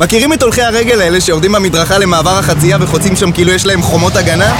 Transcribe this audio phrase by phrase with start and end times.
[0.00, 4.16] מכירים את הולכי הרגל האלה שיורדים במדרכה למעבר החצייה וחוצים שם כאילו יש להם חומות
[4.16, 4.54] הגנה?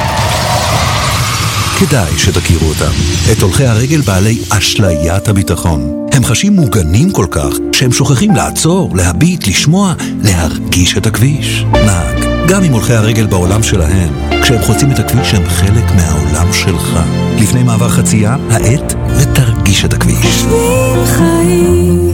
[1.79, 2.93] כדאי שתכירו אותם.
[3.33, 6.07] את הולכי הרגל בעלי אשליית הביטחון.
[6.13, 11.65] הם חשים מוגנים כל כך, שהם שוכחים לעצור, להביט, לשמוע, להרגיש את הכביש.
[11.73, 14.09] נהג, גם אם הולכי הרגל בעולם שלהם,
[14.43, 16.99] כשהם חוצים את הכביש הם חלק מהעולם שלך.
[17.39, 20.27] לפני מעבר חצייה, האט ותרגיש את הכביש.
[20.27, 22.14] בשביל חיים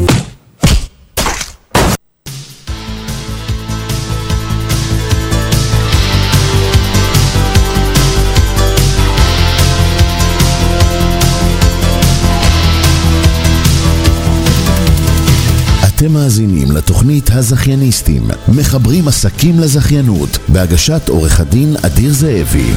[17.00, 22.70] לתוכנית הזכייניסטים, מחברים עסקים לזכיינות, בהגשת עורך הדין אדיר זאבי.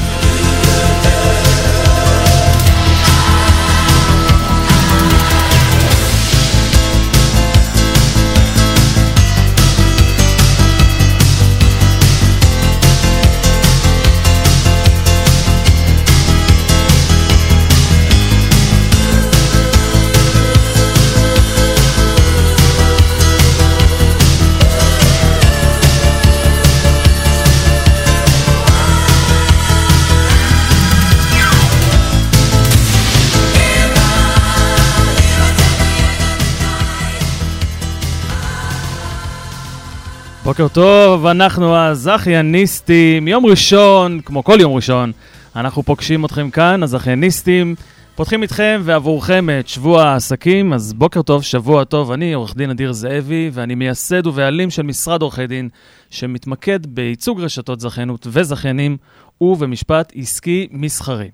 [40.53, 43.27] בוקר טוב, אנחנו הזכייניסטים.
[43.27, 45.11] יום ראשון, כמו כל יום ראשון,
[45.55, 47.75] אנחנו פוגשים אתכם כאן, הזכייניסטים.
[48.15, 52.11] פותחים איתכם ועבורכם את שבוע העסקים, אז בוקר טוב, שבוע טוב.
[52.11, 55.69] אני עורך דין אדיר זאבי, ואני מייסד ובעלים של משרד עורכי דין,
[56.09, 58.97] שמתמקד בייצוג רשתות זכיינות וזכיינים
[59.41, 61.29] ובמשפט עסקי מסחרי.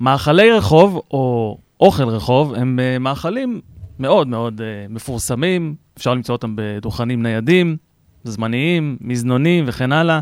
[0.00, 3.60] מאכלי רחוב, או אוכל רחוב, הם אה, מאכלים
[3.98, 7.76] מאוד מאוד אה, מפורסמים, אפשר למצוא אותם בדוכנים ניידים,
[8.24, 10.20] זמניים, מזנונים וכן הלאה.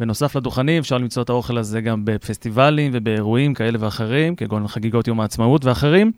[0.00, 5.20] בנוסף לדוכנים, אפשר למצוא את האוכל הזה גם בפסטיבלים ובאירועים כאלה ואחרים, כגון חגיגות יום
[5.20, 6.12] העצמאות ואחרים.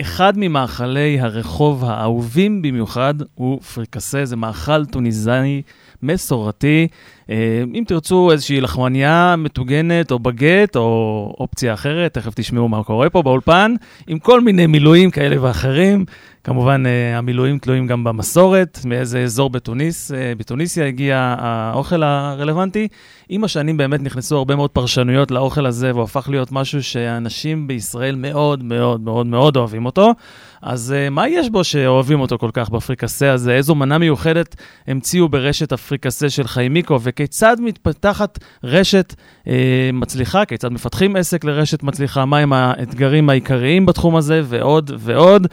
[0.00, 5.62] אחד ממאכלי הרחוב האהובים במיוחד הוא פריקסה, זה מאכל טוניסאי
[6.02, 6.88] מסורתי.
[7.30, 13.10] אה, אם תרצו איזושהי לחמניה מטוגנת או בגט או אופציה אחרת, תכף תשמעו מה קורה
[13.10, 13.74] פה באולפן,
[14.06, 16.04] עם כל מיני מילואים כאלה ואחרים.
[16.44, 22.88] כמובן, אה, המילואים תלויים גם במסורת, מאיזה אזור בתוניס, אה, בתוניסיה הגיע האוכל הרלוונטי.
[23.28, 28.14] עם השנים באמת נכנסו הרבה מאוד פרשנויות לאוכל הזה, והוא הפך להיות משהו שאנשים בישראל
[28.14, 30.14] מאוד מאוד מאוד מאוד אוהבים אותו.
[30.62, 33.52] אז מה יש בו שאוהבים אותו כל כך בפריקסה הזה?
[33.52, 39.14] איזו מנה מיוחדת המציאו ברשת הפריקסה של חיימיקו, וכיצד מתפתחת רשת
[39.44, 39.48] uh,
[39.92, 40.44] מצליחה?
[40.44, 42.24] כיצד מפתחים עסק לרשת מצליחה?
[42.24, 45.46] מהם האתגרים העיקריים בתחום הזה, ועוד ועוד.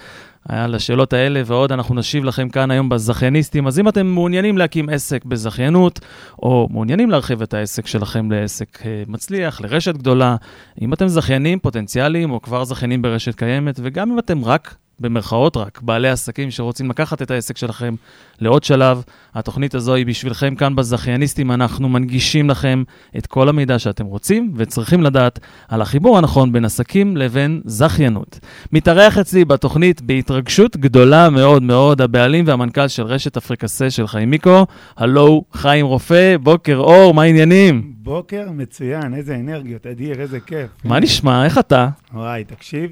[0.50, 3.67] על השאלות האלה ועוד אנחנו נשיב לכם כאן היום בזכייניסטים.
[3.67, 6.00] אז אם אתם מעוניינים להקים עסק בזכיינות,
[6.44, 10.35] או מעוניינים להרחיב את העסק שלכם לעסק אה, מצליח, לרשת גדולה,
[10.81, 15.81] אם אתם זכיינים פוטנציאליים או כבר זכיינים ברשת קיימת, וגם אם אתם רק במרכאות רק,
[15.81, 17.96] בעלי עסקים שרוצים לקחת את העסק שלכם
[18.40, 19.03] לעוד שלב.
[19.35, 22.83] התוכנית הזו היא בשבילכם כאן בזכייניסטים, אנחנו מנגישים לכם
[23.18, 28.39] את כל המידע שאתם רוצים וצריכים לדעת על החיבור הנכון בין עסקים לבין זכיינות.
[28.71, 34.66] מתארח אצלי בתוכנית בהתרגשות גדולה מאוד מאוד, הבעלים והמנכ"ל של רשת אפריקסה של חיים מיקו,
[34.98, 37.94] הלו, חיים רופא, בוקר אור, מה העניינים?
[37.98, 40.69] בוקר מצוין, איזה אנרגיות, אדיר, איזה כיף.
[40.83, 41.45] מה נשמע?
[41.45, 41.88] איך אתה?
[42.13, 42.92] וואי, תקשיב,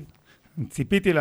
[0.69, 1.19] ציפיתי ל...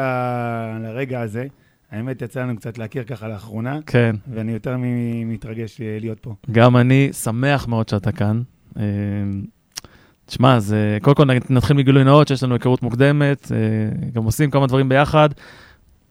[0.82, 1.46] לרגע הזה.
[1.90, 4.16] האמת, יצא לנו קצת להכיר ככה לאחרונה, כן.
[4.34, 4.76] ואני יותר
[5.26, 6.34] מתרגש להיות פה.
[6.52, 8.42] גם אני שמח מאוד שאתה כאן.
[8.78, 8.82] אה,
[10.26, 14.66] תשמע, אז קודם כל נתחיל מגילוי נאות, שיש לנו היכרות מוקדמת, אה, גם עושים כמה
[14.66, 15.28] דברים ביחד.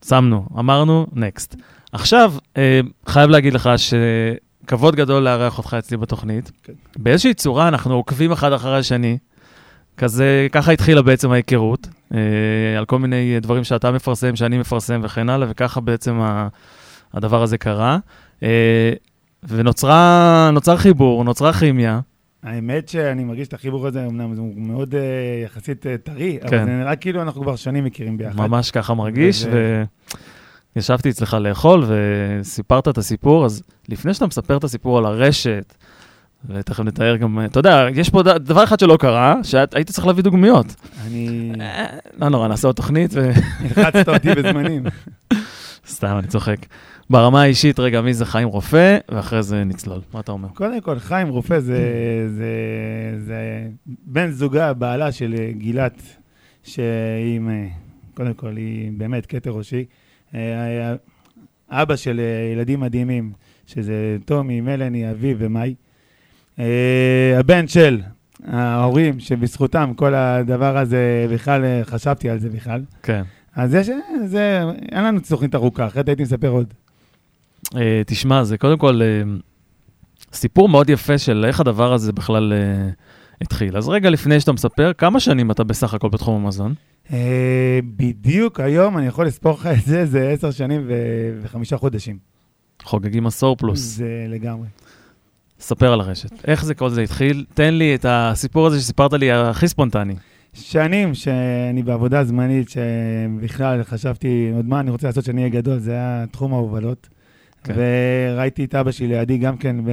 [0.05, 1.55] שמנו, אמרנו, נקסט.
[1.91, 6.51] עכשיו, אה, חייב להגיד לך שכבוד גדול לארח אותך אצלי בתוכנית.
[6.63, 6.73] כן.
[6.97, 9.17] באיזושהי צורה אנחנו עוקבים אחד אחרי השני.
[9.97, 12.19] כזה, ככה התחילה בעצם ההיכרות, אה,
[12.77, 16.47] על כל מיני דברים שאתה מפרסם, שאני מפרסם וכן הלאה, וככה בעצם ה,
[17.13, 17.97] הדבר הזה קרה.
[18.43, 18.93] אה,
[19.47, 21.99] ונוצר חיבור, נוצרה כימיה.
[22.43, 25.01] האמת שאני מרגיש את החיבור הזה, אמנם הוא מאוד אה,
[25.45, 26.65] יחסית אה, טרי, אבל כן.
[26.65, 28.35] זה נראה כאילו אנחנו כבר שנים מכירים ביחד.
[28.37, 29.83] ממש ככה מרגיש, וזה-
[30.75, 35.73] וישבתי אצלך לאכול וסיפרת את הסיפור, אז לפני שאתה מספר את הסיפור על הרשת,
[36.49, 40.75] ותכף נתאר גם, אתה יודע, יש פה דבר אחד שלא קרה, שהיית צריך להביא דוגמיות.
[41.07, 41.51] אני...
[42.17, 43.11] לא נורא, נעשה עוד תוכנית,
[43.77, 44.83] הלחצת אותי בזמנים.
[45.87, 46.57] וסתם, אני צוחק.
[47.09, 50.01] ברמה האישית, רגע, מי זה חיים רופא, ואחרי זה נצלול.
[50.13, 50.47] מה אתה אומר?
[50.47, 51.79] קודם כל, חיים רופא זה,
[52.27, 52.53] זה,
[53.17, 56.01] זה בן זוגה, בעלה של אה, גילת,
[56.63, 57.67] שהיא, אה,
[58.13, 59.85] קודם כל, היא באמת כתר ראשי.
[60.35, 60.95] אה,
[61.69, 63.31] אבא של אה, ילדים מדהימים,
[63.65, 65.75] שזה טומי, מלני, אביב ומאי.
[66.59, 68.01] אה, הבן של
[68.47, 72.81] ההורים, שבזכותם כל הדבר הזה, בכלל אה, חשבתי על זה בכלל.
[73.03, 73.23] כן.
[73.55, 73.89] אז יש,
[74.25, 74.61] זה,
[74.91, 76.73] אין לנו תוכנית ארוכה, אחרת הייתי מספר עוד.
[77.75, 79.23] אה, תשמע, זה קודם כל אה,
[80.33, 82.89] סיפור מאוד יפה של איך הדבר הזה בכלל אה,
[83.41, 83.77] התחיל.
[83.77, 86.73] אז רגע לפני שאתה מספר, כמה שנים אתה בסך הכל בתחום המזון?
[87.13, 90.81] אה, בדיוק היום, אני יכול לספור לך את זה, זה עשר שנים
[91.41, 92.17] וחמישה חודשים.
[92.83, 93.79] חוגגים עשור פלוס.
[93.79, 94.67] זה לגמרי.
[95.63, 96.29] ספר על הרשת.
[96.47, 97.45] איך זה כל זה התחיל?
[97.53, 100.15] תן לי את הסיפור הזה שסיפרת לי, הכי ספונטני.
[100.53, 105.91] שנים שאני בעבודה זמנית, שבכלל חשבתי, עוד מה אני רוצה לעשות שאני אהיה גדול, זה
[105.91, 107.09] היה תחום ההובלות.
[107.63, 107.73] כן.
[107.77, 109.89] וראיתי את אבא שלי לידי גם כן, ב...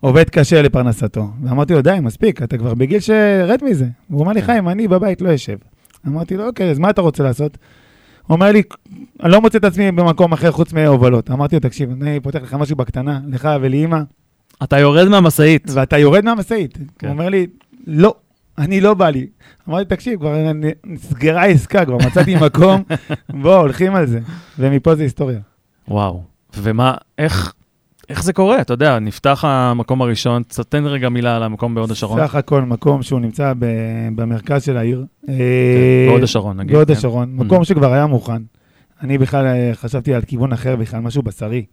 [0.00, 1.28] עובד קשה לפרנסתו.
[1.42, 3.86] ואמרתי לו, די, מספיק, אתה כבר בגיל שרד מזה.
[4.08, 4.46] הוא אומר לי, כן.
[4.46, 5.56] חיים, אני בבית לא אשב.
[6.06, 7.58] אמרתי לו, אוקיי, אז מה אתה רוצה לעשות?
[8.26, 8.62] הוא אומר לי,
[9.22, 11.30] אני לא מוצא את עצמי במקום אחר חוץ מהובלות.
[11.30, 14.00] אמרתי לו, תקשיב, אני פותח לך משהו בקטנה, לך ולאימא,
[14.62, 15.70] אתה יורד מהמשאית.
[15.74, 16.78] ואתה יורד מהמשאית.
[16.98, 17.06] כן.
[17.06, 17.46] הוא אומר לי,
[17.86, 18.14] לא,
[18.58, 19.26] אני לא בא לי.
[19.68, 20.36] אמרתי, תקשיב, כבר
[20.86, 22.82] נסגרה העסקה, כבר מצאתי מקום,
[23.42, 24.20] בוא, הולכים על זה.
[24.58, 25.38] ומפה זה היסטוריה.
[25.88, 26.22] וואו.
[26.56, 27.52] ומה, איך,
[28.08, 28.60] איך זה קורה?
[28.60, 32.26] אתה יודע, נפתח המקום הראשון, תן רגע מילה על המקום בהוד השרון.
[32.26, 33.66] סך הכל מקום שהוא נמצא ב-
[34.16, 35.04] במרכז של העיר.
[35.26, 36.72] כן, אה, בהוד השרון, נגיד.
[36.76, 36.92] בהוד כן.
[36.92, 37.44] השרון, Mm.
[37.44, 38.42] מקום שכבר היה מוכן.
[39.02, 41.64] אני בכלל אה, חשבתי על כיוון אחר בכלל, משהו בשרי.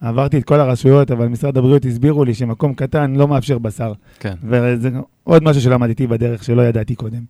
[0.00, 3.92] עברתי את כל הרשויות, אבל משרד הבריאות הסבירו לי שמקום קטן לא מאפשר בשר.
[4.20, 4.90] כן, וזה
[5.24, 7.20] עוד משהו שלמדתי בדרך שלא ידעתי קודם.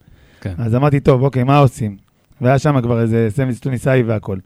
[0.41, 0.55] כן.
[0.59, 1.97] אז אמרתי, טוב, אוקיי, מה עושים?
[2.41, 4.39] והיה שם כבר איזה סמיץ טוניסאי והכל.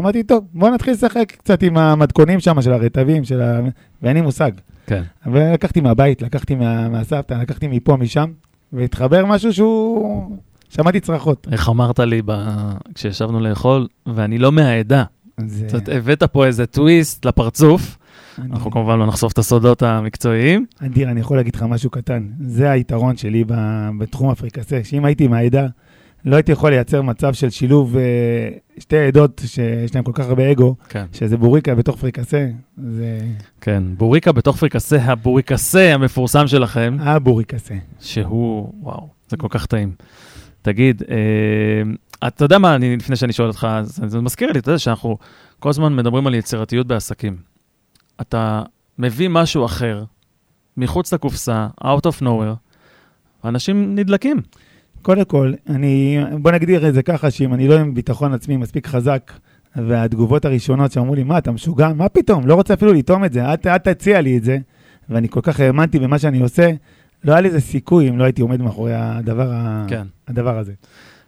[0.00, 3.60] אמרתי, טוב, בוא נתחיל לשחק קצת עם המתכונים שם של הרטבים, של ה...
[4.02, 4.50] ואין לי מושג.
[4.86, 5.02] כן.
[5.26, 8.30] ולקחתי מהבית, לקחתי מה, מהסבתא, לקחתי מפה, משם,
[8.72, 10.36] והתחבר משהו שהוא...
[10.68, 11.48] שמעתי צרחות.
[11.52, 12.32] איך אמרת לי ב...
[12.94, 15.04] כשישבנו לאכול, ואני לא מהעדה.
[15.46, 15.64] זה...
[15.68, 17.98] זאת אומרת, הבאת פה איזה טוויסט לפרצוף.
[18.38, 20.66] אני- אנחנו כמובן לא נחשוף את הסודות המקצועיים.
[20.86, 22.26] אדיר, אני יכול להגיד לך משהו קטן.
[22.40, 23.44] זה היתרון שלי
[23.98, 25.66] בתחום הפריקסה, שאם הייתי מהעדה,
[26.24, 28.02] לא הייתי יכול לייצר מצב של שילוב אה,
[28.78, 31.04] שתי עדות שיש להם כל כך הרבה אגו, כן.
[31.12, 32.46] שזה בוריקה בתוך פריקסה,
[32.88, 33.18] זה
[33.60, 37.74] כן, בוריקה בתוך פריקסה, הבוריקסה המפורסם שלכם, הבוריקסה.
[38.00, 39.92] שהוא, וואו, זה כל כך טעים.
[40.62, 41.16] תגיד, אה,
[42.26, 45.18] אתה יודע מה, אני, לפני שאני שואל אותך, זה, זה מזכיר לי, אתה יודע שאנחנו
[45.58, 47.36] כל הזמן מדברים על יצירתיות בעסקים.
[48.20, 48.62] אתה
[48.98, 50.04] מביא משהו אחר,
[50.76, 52.54] מחוץ לקופסה, out of nowhere,
[53.44, 54.40] ואנשים נדלקים.
[55.02, 58.86] קודם כל, אני, בוא נגדיר את זה ככה, שאם אני לא עם ביטחון עצמי מספיק
[58.86, 59.32] חזק,
[59.76, 61.92] והתגובות הראשונות שאמרו לי, מה, אתה משוגע?
[61.92, 62.46] מה פתאום?
[62.46, 64.58] לא רוצה אפילו לטעום את זה, אל, תציע לי את זה.
[65.08, 66.70] ואני כל כך האמנתי במה שאני עושה,
[67.24, 69.52] לא היה לזה סיכוי אם לא הייתי עומד מאחורי הדבר.
[69.88, 70.06] כן.
[70.28, 70.72] הדבר הזה.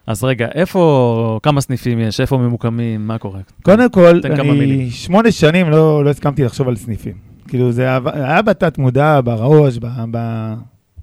[0.06, 3.40] אז רגע, איפה, כמה סניפים יש, איפה ממוקמים, מה קורה?
[3.62, 4.20] קודם כל.
[4.50, 7.14] אני שמונה שנים לא, לא הסכמתי לחשוב על סניפים.
[7.48, 10.18] כאילו, זה היה- היה בתת מודע, בראש, ב, ב,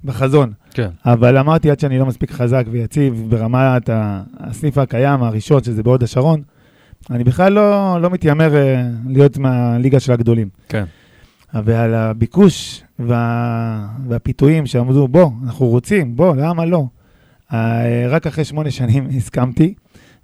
[0.04, 0.52] בחזון.
[0.70, 0.88] כן.
[1.06, 3.90] אבל אמרתי, עד שאני לא מספיק חזק ויציב ברמת
[4.40, 6.42] הסניף הקיים, הראשון, שזה בהוד השרון,
[7.10, 10.48] אני בכלל לא, לא מתיימר אה, להיות מהליגה של הגדולים.
[10.68, 10.84] כן.
[11.64, 16.84] ועל הביקוש וה, והפיתויים שעמדו, בוא, אנחנו רוצים, בוא, למה לא?
[17.52, 19.74] אה, רק אחרי שמונה שנים הסכמתי,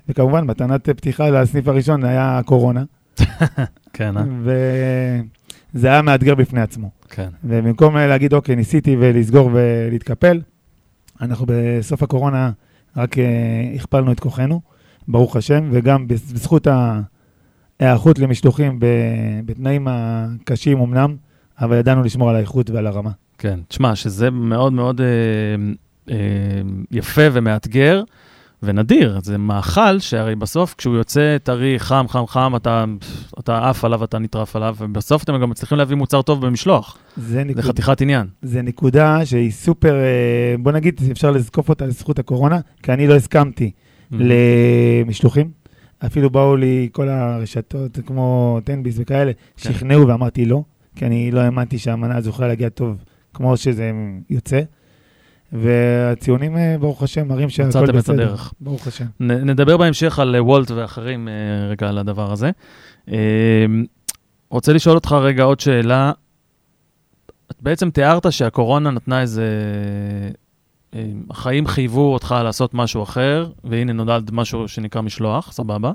[0.09, 2.85] וכמובן, מתנת פתיחה לסניף הראשון היה הקורונה,
[3.93, 4.25] כן, אה?
[5.75, 6.91] וזה היה מאתגר בפני עצמו.
[7.09, 7.29] כן.
[7.45, 10.41] ובמקום להגיד, אוקיי, ניסיתי ולסגור ולהתקפל,
[11.21, 12.50] אנחנו בסוף הקורונה
[12.97, 13.25] רק אה,
[13.75, 14.61] הכפלנו את כוחנו,
[15.09, 16.67] ברוך השם, וגם בז- בזכות
[17.81, 18.79] ההיערכות למשלוחים
[19.45, 21.17] בתנאים הקשים אמנם,
[21.61, 23.11] אבל ידענו לשמור על האיכות ועל הרמה.
[23.39, 25.73] כן, תשמע, שזה מאוד מאוד אה, אה,
[26.90, 28.02] יפה ומאתגר,
[28.62, 32.85] ונדיר, זה מאכל שהרי בסוף כשהוא יוצא טרי, חם, חם, חם, אתה,
[33.38, 36.99] אתה עף עליו, אתה נטרף עליו, ובסוף אתם גם מצליחים להביא מוצר טוב במשלוח.
[37.17, 38.26] זה, זה נקוד, חתיכת עניין.
[38.43, 43.14] זה נקודה שהיא סופר, אה, בוא נגיד, אפשר לזקוף אותה לזכות הקורונה, כי אני לא
[43.14, 43.71] הסכמתי
[44.12, 44.17] Mm-hmm.
[45.05, 45.50] למשלוחים.
[46.07, 49.73] אפילו באו לי כל הרשתות, כמו תן-ביס וכאלה, כן.
[49.73, 50.62] שכנעו ואמרתי לא,
[50.97, 53.90] כי אני לא האמנתי שהמנה הזו יכולה להגיע טוב כמו שזה
[54.31, 54.61] יוצא.
[55.52, 57.83] והציונים, אה, ברוך השם, מראים שהכל בסדר.
[57.83, 58.52] מצאתם את הדרך.
[58.61, 59.04] ברוך השם.
[59.21, 61.33] נ- נדבר בהמשך על אה, וולט ואחרים אה,
[61.71, 62.50] רגע על הדבר הזה.
[64.50, 66.12] רוצה לשאול אותך רגע עוד שאלה.
[67.50, 69.45] את בעצם תיארת שהקורונה נתנה איזה...
[71.30, 75.92] החיים חייבו אותך לעשות משהו אחר, והנה נולד משהו שנקרא משלוח, סבבה.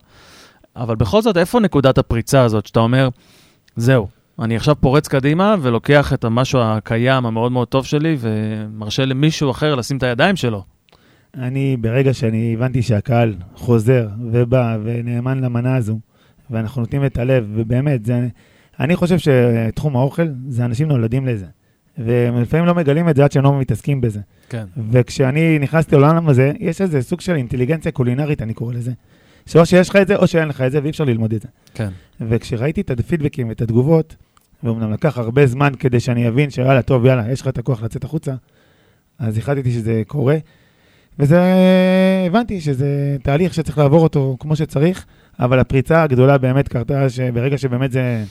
[0.75, 3.09] אבל בכל זאת, איפה נקודת הפריצה הזאת, שאתה אומר,
[3.75, 4.07] זהו,
[4.39, 9.75] אני עכשיו פורץ קדימה ולוקח את המשהו הקיים המאוד מאוד טוב שלי ומרשה למישהו אחר
[9.75, 10.63] לשים את הידיים שלו.
[11.37, 15.99] אני, ברגע שאני הבנתי שהקהל חוזר ובא ונאמן למנה הזו,
[16.49, 18.27] ואנחנו נותנים את הלב, ובאמת, זה,
[18.79, 21.45] אני חושב שתחום האוכל, זה אנשים נולדים לזה.
[21.97, 24.19] ולפעמים לא מגלים את זה עד שהם לא מתעסקים בזה.
[24.49, 24.65] כן.
[24.91, 28.91] וכשאני נכנסתי לעולם הזה, יש איזה סוג של אינטליגנציה קולינרית, אני קורא לזה.
[29.45, 31.47] שאו שיש לך את זה, או שאין לך את זה, ואי אפשר ללמוד את זה.
[31.73, 31.89] כן.
[32.21, 34.15] וכשראיתי את הפידבקים ואת התגובות,
[34.65, 38.03] ואומנם לקח הרבה זמן כדי שאני אבין שיאללה, טוב, יאללה, יש לך את הכוח לצאת
[38.03, 38.33] החוצה,
[39.19, 40.37] אז החלטתי שזה קורה.
[41.19, 41.41] וזה,
[42.27, 45.05] הבנתי שזה תהליך שצריך לעבור אותו כמו שצריך,
[45.39, 48.23] אבל הפריצה הגדולה באמת קרתה שברגע שבאמת זה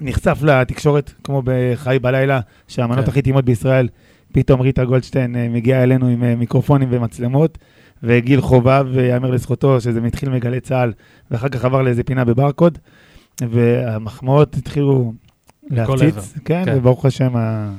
[0.00, 3.10] נחשף לתקשורת, כמו בחי בלילה, שהמנות כן.
[3.10, 3.88] הכי טעימות בישראל,
[4.32, 7.58] פתאום ריטה גולדשטיין אה, מגיעה אלינו עם אה, מיקרופונים ומצלמות,
[8.02, 10.92] וגיל חובב, יאמר לזכותו, שזה מתחיל מגלי צה"ל,
[11.30, 12.78] ואחר כך עבר לאיזה פינה בברקוד,
[13.40, 15.12] והמחמאות התחילו
[15.70, 16.74] להפציץ, כן, כן.
[16.76, 17.72] וברוך השם, ה...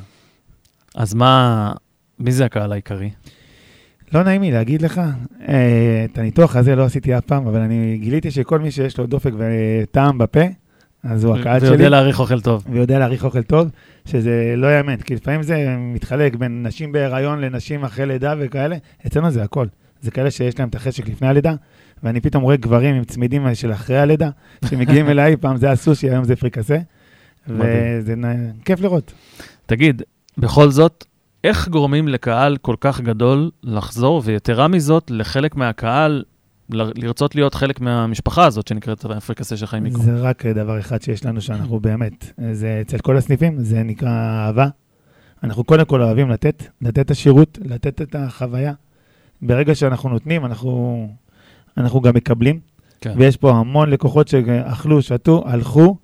[0.96, 1.72] אז מה,
[2.20, 3.10] מי זה הקהל העיקרי?
[4.14, 5.02] לא נעים לי להגיד לך,
[5.48, 9.06] אה, את הניתוח הזה לא עשיתי אף פעם, אבל אני גיליתי שכל מי שיש לו
[9.06, 10.44] דופק וטעם בפה,
[11.04, 11.70] אז הוא הקהל שלי.
[11.70, 12.64] ויודע להעריך אוכל טוב.
[12.70, 13.70] ויודע להעריך אוכל טוב,
[14.06, 18.76] שזה לא יאמן, כי לפעמים זה מתחלק בין נשים בהיריון לנשים אחרי לידה וכאלה,
[19.08, 19.68] אצלנו זה הכל.
[20.02, 21.54] זה כאלה שיש להם את החשק לפני הלידה,
[22.04, 24.30] ואני פתאום רואה גברים עם צמידים של אחרי הלידה,
[24.66, 26.78] שמגיעים אליי, פעם זה הסושי, היום זה פריקסה.
[27.48, 28.14] וזה
[28.66, 29.14] כיף לראות.
[29.66, 30.02] תגיד,
[30.38, 31.06] בכל זאת,
[31.44, 36.24] איך גורמים לקהל כל כך גדול לחזור, ויתרה מזאת, לחלק מהקהל
[36.70, 40.04] ל- לרצות להיות חלק מהמשפחה הזאת שנקראת אפריקסה של חיים מיקרו?
[40.04, 44.68] זה רק דבר אחד שיש לנו שאנחנו באמת, זה אצל כל הסניפים, זה נקרא אהבה.
[45.44, 48.74] אנחנו קודם כל אוהבים לתת, לתת את השירות, לתת את החוויה.
[49.42, 51.08] ברגע שאנחנו נותנים, אנחנו,
[51.78, 52.60] אנחנו גם מקבלים.
[53.02, 53.14] כן.
[53.18, 55.98] ויש פה המון לקוחות שאכלו, שתו, הלכו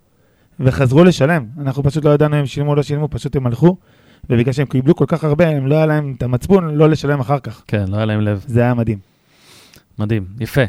[0.60, 1.46] וחזרו לשלם.
[1.62, 3.78] אנחנו פשוט לא ידענו אם שילמו או לא שילמו, פשוט הם הלכו,
[4.30, 7.40] ובגלל שהם קיבלו כל כך הרבה, הם לא היה להם את המצפון לא לשלם אחר
[7.40, 7.62] כך.
[7.68, 8.44] כן, לא היה להם לב.
[8.48, 8.98] זה היה מדהים.
[10.00, 10.62] מדהים, יפה.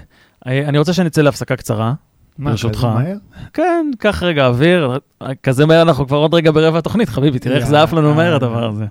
[0.46, 1.94] אה, אני רוצה שנצא להפסקה קצרה.
[2.38, 2.78] מה, ברשותך.
[2.78, 3.16] כזה מהר?
[3.52, 4.98] כן, קח רגע אוויר,
[5.42, 8.34] כזה מהר אנחנו כבר עוד רגע ברבע התוכנית, חביבי, תראה איך זה עף לנו מהר
[8.34, 8.84] הדבר הזה.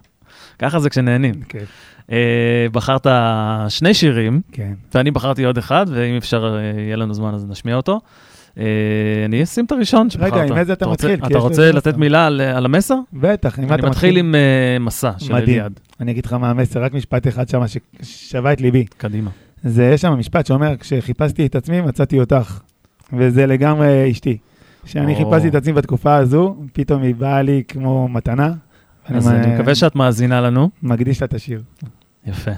[0.59, 1.35] ככה זה כשנהנים.
[1.49, 1.63] כן,
[2.11, 3.07] אה, בחרת
[3.69, 4.73] שני שירים, כן.
[4.93, 7.99] ואני בחרתי עוד אחד, ואם אפשר אה, יהיה לנו זמן אז נשמיע אותו.
[8.57, 8.63] אה,
[9.25, 10.33] אני אשים את הראשון שבחרת.
[10.33, 11.19] רגע, עם איזה אתה מתחיל?
[11.27, 11.97] אתה רוצה לתת.
[11.97, 12.95] מילה על- על המסר?
[13.13, 15.35] בטח, עם מה אני אתה מתחיל עם אה, מסע של.
[15.35, 15.79] אליעד.
[15.99, 17.61] אני אגיד לך מה המסר, רק משפט אחד שם
[18.03, 18.85] ששבה את ליבי.
[18.97, 19.29] קדימה.
[19.63, 22.59] זה, יש שם משפט שאומר, כשחיפשתי את עצמי, מצאתי אותך.
[23.13, 24.37] וזה לגמרי אשתי.
[24.85, 25.15] כשאני.
[25.15, 28.53] חיפשתי את עצמי בתקופה הזו, פתאום היא באה לי כמו מתנה.
[29.05, 30.69] אז אני מקווה שאת מאזינה לנו.
[30.83, 31.61] מקדיש לה את השיר.
[32.27, 32.51] יפה.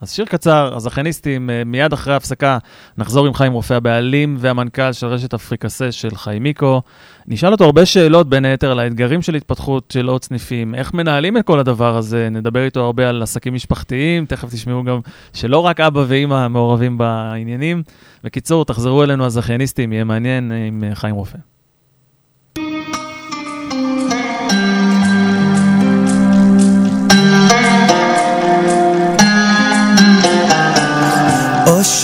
[0.00, 2.58] אז שיר קצר, הזכייניסטים, אה, מיד אחרי ההפסקה
[2.98, 6.82] נחזור עם חיים רופא הבעלים והמנכ"ל של רשת אפריקסה של חיים מיקו.
[7.26, 11.36] נשאל אותו הרבה שאלות, בין היתר על האתגרים של התפתחות של עוד סניפים, איך מנהלים
[11.36, 15.00] את כל הדבר הזה, נדבר איתו הרבה על עסקים משפחתיים, תכף תשמעו גם
[15.32, 17.82] שלא רק אבא ואימא מעורבים בעניינים.
[18.24, 21.55] בקיצור, תחזרו אלינו הזכייניסטים, יהיה מעניין אה, עם אה, חיים רופא.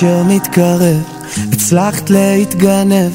[0.03, 1.03] אושר מתקרב,
[1.53, 3.13] הצלחת להתגנב,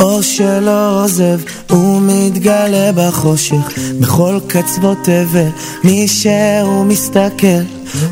[0.00, 5.48] אור שלא עוזב, הוא מתגלה בחושך, בכל קצוות תבל,
[5.84, 7.62] מי שהוא מסתכל,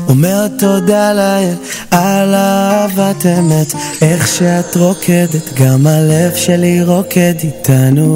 [0.07, 1.53] אומר תודה לאל,
[1.91, 8.15] על אהבת אמת, איך שאת רוקדת, גם הלב שלי רוקד איתנו.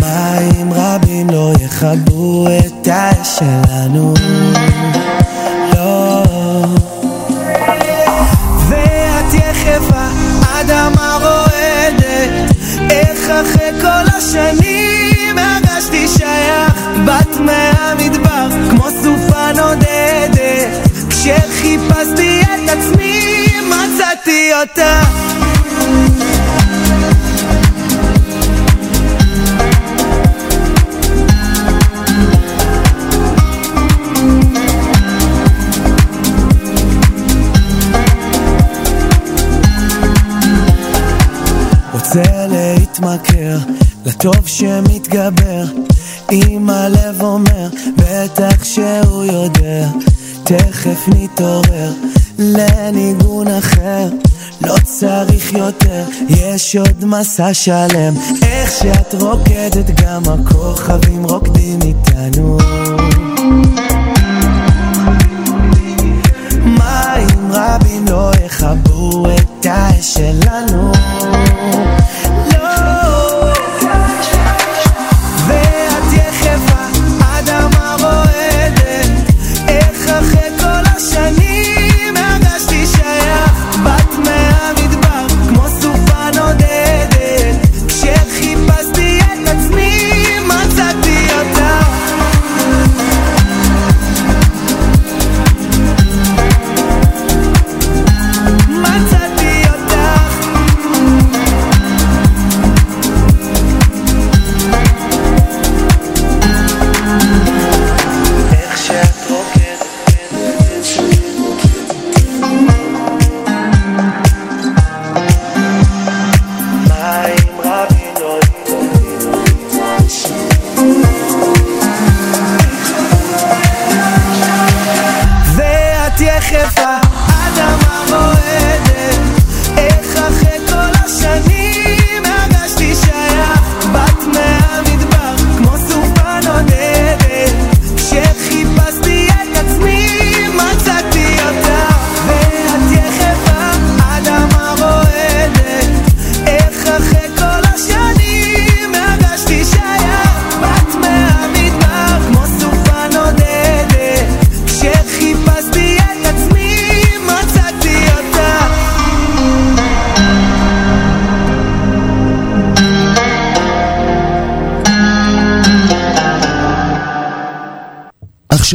[0.00, 4.14] מים רבים לא יכבו את האש שלנו.
[10.86, 12.54] אדמה רועדת,
[12.90, 16.72] איך אחרי כל השנים הרגשתי שייך,
[17.06, 25.02] בת מהמדבר, כמו סופה נודדת, כשחיפשתי את עצמי מצאתי אותה
[44.22, 45.64] לטוב שמתגבר
[46.32, 49.88] אם הלב אומר בטח שהוא יודע
[50.44, 51.92] תכף נתעורר
[52.38, 54.08] לניגון אחר
[54.60, 62.58] לא צריך יותר, יש עוד מסע שלם איך שאת רוקדת גם הכוכבים רוקדים איתנו.
[66.64, 70.92] מים רבים לא יכבו את האש שלנו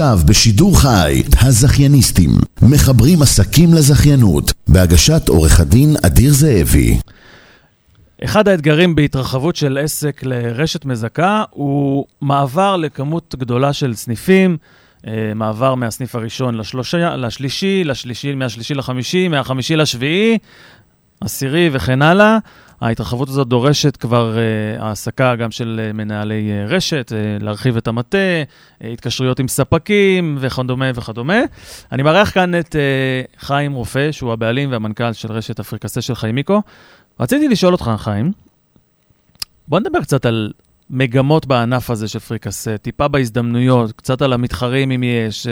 [0.08, 2.30] עכשיו בשידור חי, הזכייניסטים,
[2.62, 6.98] מחברים עסקים לזכיינות, בהגשת עורך הדין אדיר זאבי.
[8.24, 14.58] אחד האתגרים בהתרחבות של עסק לרשת מזכה הוא מעבר לכמות גדולה של סניפים,
[15.08, 20.38] אה, מעבר מהסניף הראשון לשלושה, לשלישי, לשלישי, מהשלישי לחמישי, מהחמישי לשביעי,
[21.22, 22.38] עשירי וכן הלאה.
[22.82, 27.88] ההתרחבות הזאת דורשת כבר uh, העסקה גם של uh, מנהלי uh, רשת, uh, להרחיב את
[27.88, 31.40] המטה, uh, התקשרויות עם ספקים וכדומה וכדומה.
[31.92, 36.62] אני מארח כאן את uh, חיים רופא, שהוא הבעלים והמנכ"ל של רשת אפריקסה של חיימיקו.
[37.20, 38.32] רציתי לשאול אותך, חיים,
[39.68, 40.52] בוא נדבר קצת על
[40.90, 45.48] מגמות בענף הזה של פריקסה, טיפה בהזדמנויות, קצת על המתחרים אם יש.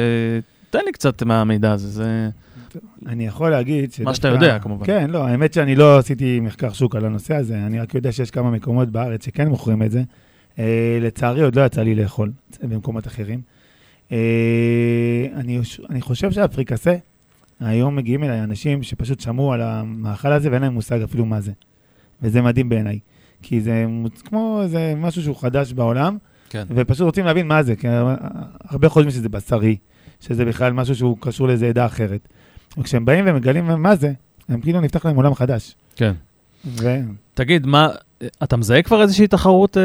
[0.69, 2.29] תן לי קצת מהמידע הזה, זה...
[3.05, 3.89] אני יכול להגיד...
[4.03, 4.85] מה שאתה יודע, כמובן.
[4.85, 8.31] כן, לא, האמת שאני לא עשיתי מחקר שוק על הנושא הזה, אני רק יודע שיש
[8.31, 10.03] כמה מקומות בארץ שכן מוכרים את זה.
[10.59, 12.31] אה, לצערי עוד לא יצא לי לאכול
[12.63, 13.41] במקומות אחרים.
[14.11, 14.17] אה,
[15.35, 15.59] אני,
[15.89, 16.95] אני חושב שהפריקסה,
[17.59, 21.51] היום מגיעים אליי אנשים שפשוט שמעו על המאכל הזה ואין להם מושג אפילו מה זה.
[22.21, 22.99] וזה מדהים בעיניי.
[23.41, 23.85] כי זה
[24.25, 26.17] כמו איזה משהו שהוא חדש בעולם,
[26.49, 26.63] כן.
[26.69, 27.87] ופשוט רוצים להבין מה זה, כי
[28.69, 29.77] הרבה חושבים שזה בשרי,
[30.19, 32.27] שזה בכלל משהו שהוא קשור לאיזה עדה אחרת.
[32.77, 34.13] וכשהם באים ומגלים מה זה,
[34.49, 35.75] הם כאילו נפתח להם עולם חדש.
[35.95, 36.13] כן.
[36.65, 36.99] ו...
[37.33, 37.89] תגיד, מה,
[38.43, 39.83] אתה מזהה כבר איזושהי תחרות אה,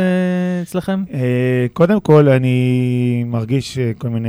[0.63, 1.05] אצלכם?
[1.13, 4.29] אה, קודם כל, אני מרגיש אה, כל מיני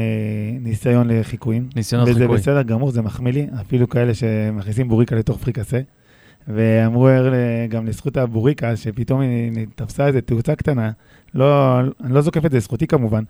[0.61, 1.69] ניסיון לחיקויים.
[1.75, 2.37] ניסיונות וזה חיקוי.
[2.37, 5.79] בסדר גמור, זה מחמיא לי, אפילו כאלה שמכניסים בוריקה לתוך פריקסה.
[6.47, 10.91] ואמרו אה, גם לזכות הבוריקה, שפתאום היא תפסה איזה תאוצה קטנה,
[11.35, 13.23] לא, אני לא זוקף את זה לזכותי כמובן,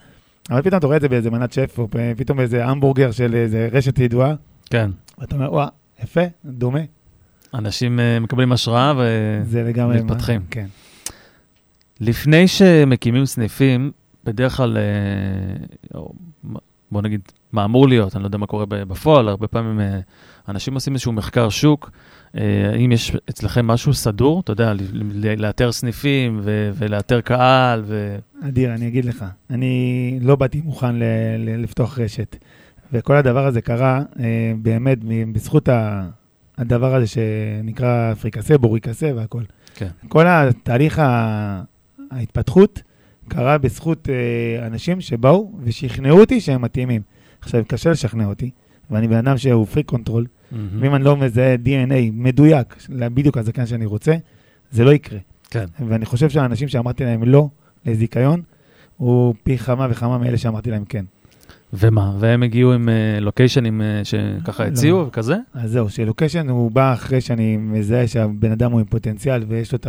[0.50, 3.70] אבל פתאום אתה רואה את זה באיזה מנת שף, או פתאום באיזה המבורגר של איזה
[3.72, 4.34] רשת ידועה,
[4.70, 4.90] כן.
[5.22, 5.68] ואתה אומר, וואה,
[6.04, 6.80] יפה, דומה.
[7.54, 9.02] אנשים אה, מקבלים השראה ו...
[9.44, 10.02] זה לגמרי...
[10.02, 10.42] מתפתחים.
[10.52, 10.66] כן.
[12.00, 13.92] לפני שמקימים סניפים,
[14.24, 16.02] בדרך כלל, אה,
[16.92, 20.00] בוא נגיד, מה אמור להיות, אני לא יודע מה קורה בפועל, הרבה פעמים אה,
[20.50, 21.92] אנשים עושים איזשהו מחקר שוק.
[22.74, 24.74] האם יש אצלכם משהו סדור, אתה יודע,
[25.38, 28.18] לאתר סניפים ו- ולאתר קהל, ו...
[28.48, 31.04] אדיר, אני אגיד לך, אני לא באתי מוכן ל-
[31.38, 32.36] ל- לפתוח רשת,
[32.94, 34.98] וכל הדבר הזה קרה אה, באמת
[35.34, 35.70] בזכות
[36.58, 39.44] הדבר הזה שנקרא פריקסה, בוריקסה והכל.
[39.76, 39.88] כן.
[40.08, 41.02] כל התהליך
[42.12, 42.82] ההתפתחות
[43.28, 47.02] קרה בזכות אה, אנשים שבאו ושכנעו אותי שהם מתאימים.
[47.42, 48.50] עכשיו, קשה לשכנע אותי,
[48.92, 50.68] ואני בן אדם שהוא freak control, מהמם.
[50.82, 54.16] ואם אני לא מזהה DNA מדויק, בדיוק הזכיין שאני רוצה,
[54.72, 55.20] זה לא יקרה.
[55.50, 55.66] כן.
[55.88, 57.50] ואני חושב שהאנשים שאמרתי להם לא
[57.86, 58.42] לזיכיון,
[58.98, 61.06] הוא פי כמה וכמה מאלה שאמרתי להם כן.
[61.74, 62.14] ומה?
[62.20, 64.70] והם הגיעו עם אה, לוקיישנים אה, שככה לא.
[64.70, 65.36] הציעו וכזה?
[65.54, 69.76] אז זהו, שלוקיישן הוא בא אחרי שאני מזהה שהבן אדם הוא עם פוטנציאל ויש לו
[69.76, 69.88] את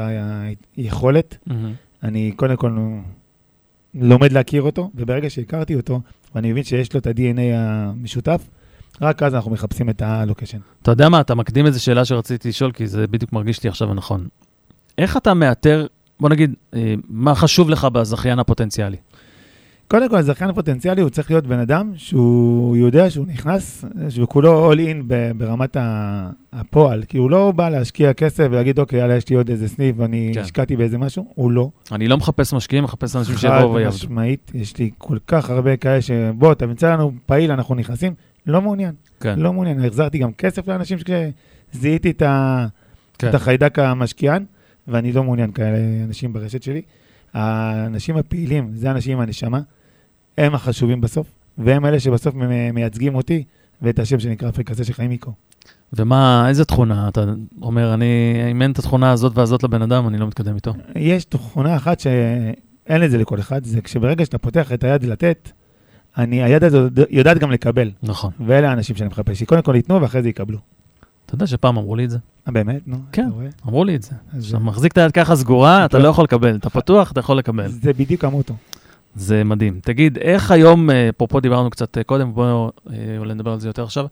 [0.76, 1.38] היכולת.
[1.46, 1.72] מהמם.
[2.02, 2.78] אני קודם כל
[3.94, 6.00] לומד להכיר אותו, וברגע שהכרתי אותו,
[6.34, 8.48] ואני מבין שיש לו את ה-DNA המשותף,
[9.00, 10.58] רק אז אנחנו מחפשים את הלוקיישן.
[10.82, 13.94] אתה יודע מה, אתה מקדים איזו שאלה שרציתי לשאול, כי זה בדיוק מרגיש לי עכשיו
[13.94, 14.28] נכון.
[14.98, 15.86] איך אתה מאתר,
[16.20, 18.96] בוא נגיד, אה, מה חשוב לך בזכיין הפוטנציאלי?
[19.92, 24.72] קודם כל, הזכיין פוטנציאלי הוא צריך להיות בן אדם שהוא יודע שהוא נכנס, שהוא כולו
[24.72, 25.76] all in ב- ברמת
[26.52, 29.96] הפועל, כי הוא לא בא להשקיע כסף ולהגיד, אוקיי, יאללה, יש לי עוד איזה סניף
[29.98, 30.40] ואני כן.
[30.40, 31.70] השקעתי באיזה משהו, הוא לא.
[31.92, 33.96] אני לא מחפש משקיעים, מחפש אנשים חד שיבואו ויעבדו.
[33.96, 38.14] משמעית, יש לי כל כך הרבה כאלה שבוא, תמצא לנו פעיל, אנחנו נכנסים,
[38.46, 39.84] לא מעוניין, כן, לא מעוניין.
[39.84, 40.98] החזרתי גם כסף לאנשים
[41.72, 42.66] שזיהיתי את, ה...
[43.18, 43.28] כן.
[43.28, 44.44] את החיידק המשקיען,
[44.88, 46.82] ואני לא מעוניין כאלה אנשים ברשת שלי.
[47.34, 49.60] האנשים הפעילים, זה האנשים עם הנשמה,
[50.38, 51.26] הם החשובים בסוף,
[51.58, 52.34] והם אלה שבסוף
[52.72, 53.44] מייצגים אותי
[53.82, 55.32] ואת השם שנקרא אפריקסה של חיים מיקו.
[55.92, 57.08] ומה, איזה תכונה?
[57.08, 57.24] אתה
[57.62, 58.06] אומר, אני,
[58.50, 60.74] אם אין את התכונה הזאת והזאת לבן אדם, אני לא מתקדם איתו.
[60.96, 65.50] יש תכונה אחת שאין את זה לכל אחד, זה כשברגע שאתה פותח את היד לתת,
[66.18, 68.30] אני, היד הזאת יודעת גם לקבל, נכון.
[68.46, 70.58] ואלה האנשים שאני מחפש, שקודם כל ייתנו ואחרי זה יקבלו.
[71.26, 72.18] אתה יודע שפעם אמרו לי את זה?
[72.48, 72.82] אה, באמת?
[72.86, 73.28] נו, כן.
[73.68, 74.10] אמרו לי את זה.
[74.32, 76.56] אז כשאתה מחזיק את היד ככה סגורה, אתה לא יכול לקבל.
[76.56, 77.68] אתה פתוח, אתה יכול לקבל.
[77.68, 78.54] זה בדיוק המוטו.
[79.14, 79.80] זה מדהים.
[79.82, 83.68] תגיד, איך היום, אה, אפרופו דיברנו קצת אה, קודם, בואו אה, אולי נדבר על זה
[83.68, 84.06] יותר עכשיו,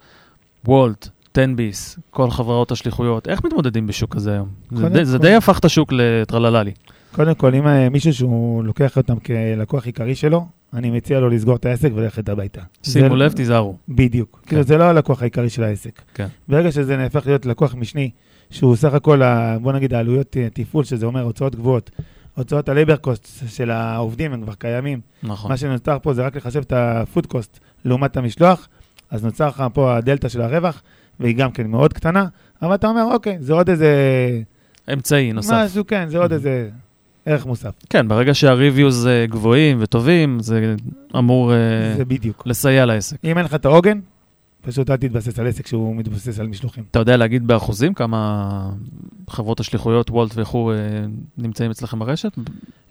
[0.64, 4.48] וולט, טנביס, כל חברות השליחויות, איך מתמודדים בשוק כזה היום?
[4.72, 6.72] זה זה די הפך את השוק לטרלללי.
[7.12, 11.66] קודם כל, אם מישהו שהוא לוקח אותם כלקוח עיקרי שלו, אני מציע לו לסגור את
[11.66, 12.60] העסק וללכת הביתה.
[12.82, 13.76] שימו לב, תיזהרו.
[13.88, 14.40] בדיוק.
[14.42, 14.48] כן.
[14.48, 16.02] כאילו, זה לא הלקוח העיקרי של העסק.
[16.14, 16.26] כן.
[16.48, 18.10] ברגע שזה נהפך להיות לקוח משני,
[18.50, 21.90] שהוא סך הכל, ה- בוא נגיד, העלויות תפעול, שזה אומר הוצאות גבוהות,
[22.40, 25.00] הוצאות ה-labor cost של העובדים, הם כבר קיימים.
[25.22, 25.50] נכון.
[25.50, 28.68] מה שנוצר פה זה רק לחשב את ה-food cost לעומת המשלוח,
[29.10, 30.82] אז נוצר לך פה הדלתא של הרווח,
[31.20, 32.26] והיא גם כן מאוד קטנה,
[32.62, 33.92] אבל אתה אומר, אוקיי, זה עוד איזה...
[34.92, 35.52] אמצעי נוסף.
[35.52, 36.32] משהו, כן, זה עוד.
[36.32, 36.68] איזה
[37.26, 37.70] ערך מוסף.
[37.90, 40.74] כן, ברגע שהריוויוז אה, גבוהים וטובים, זה
[41.18, 41.58] אמור אה,
[41.96, 42.42] זה בדיוק.
[42.46, 43.16] לסייע לעסק.
[43.24, 43.98] אם אין לך את העוגן,
[44.62, 46.84] פשוט אל תתבסס על עסק שהוא מתבסס על משלוחים.
[46.90, 48.70] אתה יודע להגיד באחוזים כמה
[49.28, 50.76] חברות השליחויות, וולט וכו', אה,
[51.38, 52.32] נמצאים אצלכם ברשת?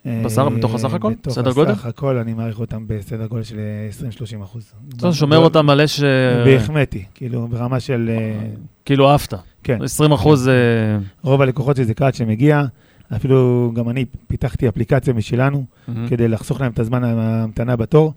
[0.05, 1.13] אה, מתוך הסך הכל?
[1.13, 1.71] בתוך סדר גודל?
[1.71, 4.73] הסך הכל אני מעריך אותם בסדר גודל של אה, 20-30 אחוז.
[4.97, 8.09] אתה שומר אותם על אש, אה, בהחמאתי, כאילו ברמה של...
[8.13, 8.49] אה,
[8.85, 9.33] כאילו עפת.
[9.63, 10.53] כן, 20 אחוז, אה,
[11.21, 12.63] רוב הלקוחות שלי זה קהל שמגיע,
[13.15, 15.65] אפילו גם אני פיתחתי אפליקציה משלנו.
[16.09, 18.13] כדי לחסוך להם את הזמן ההמתנה בתור.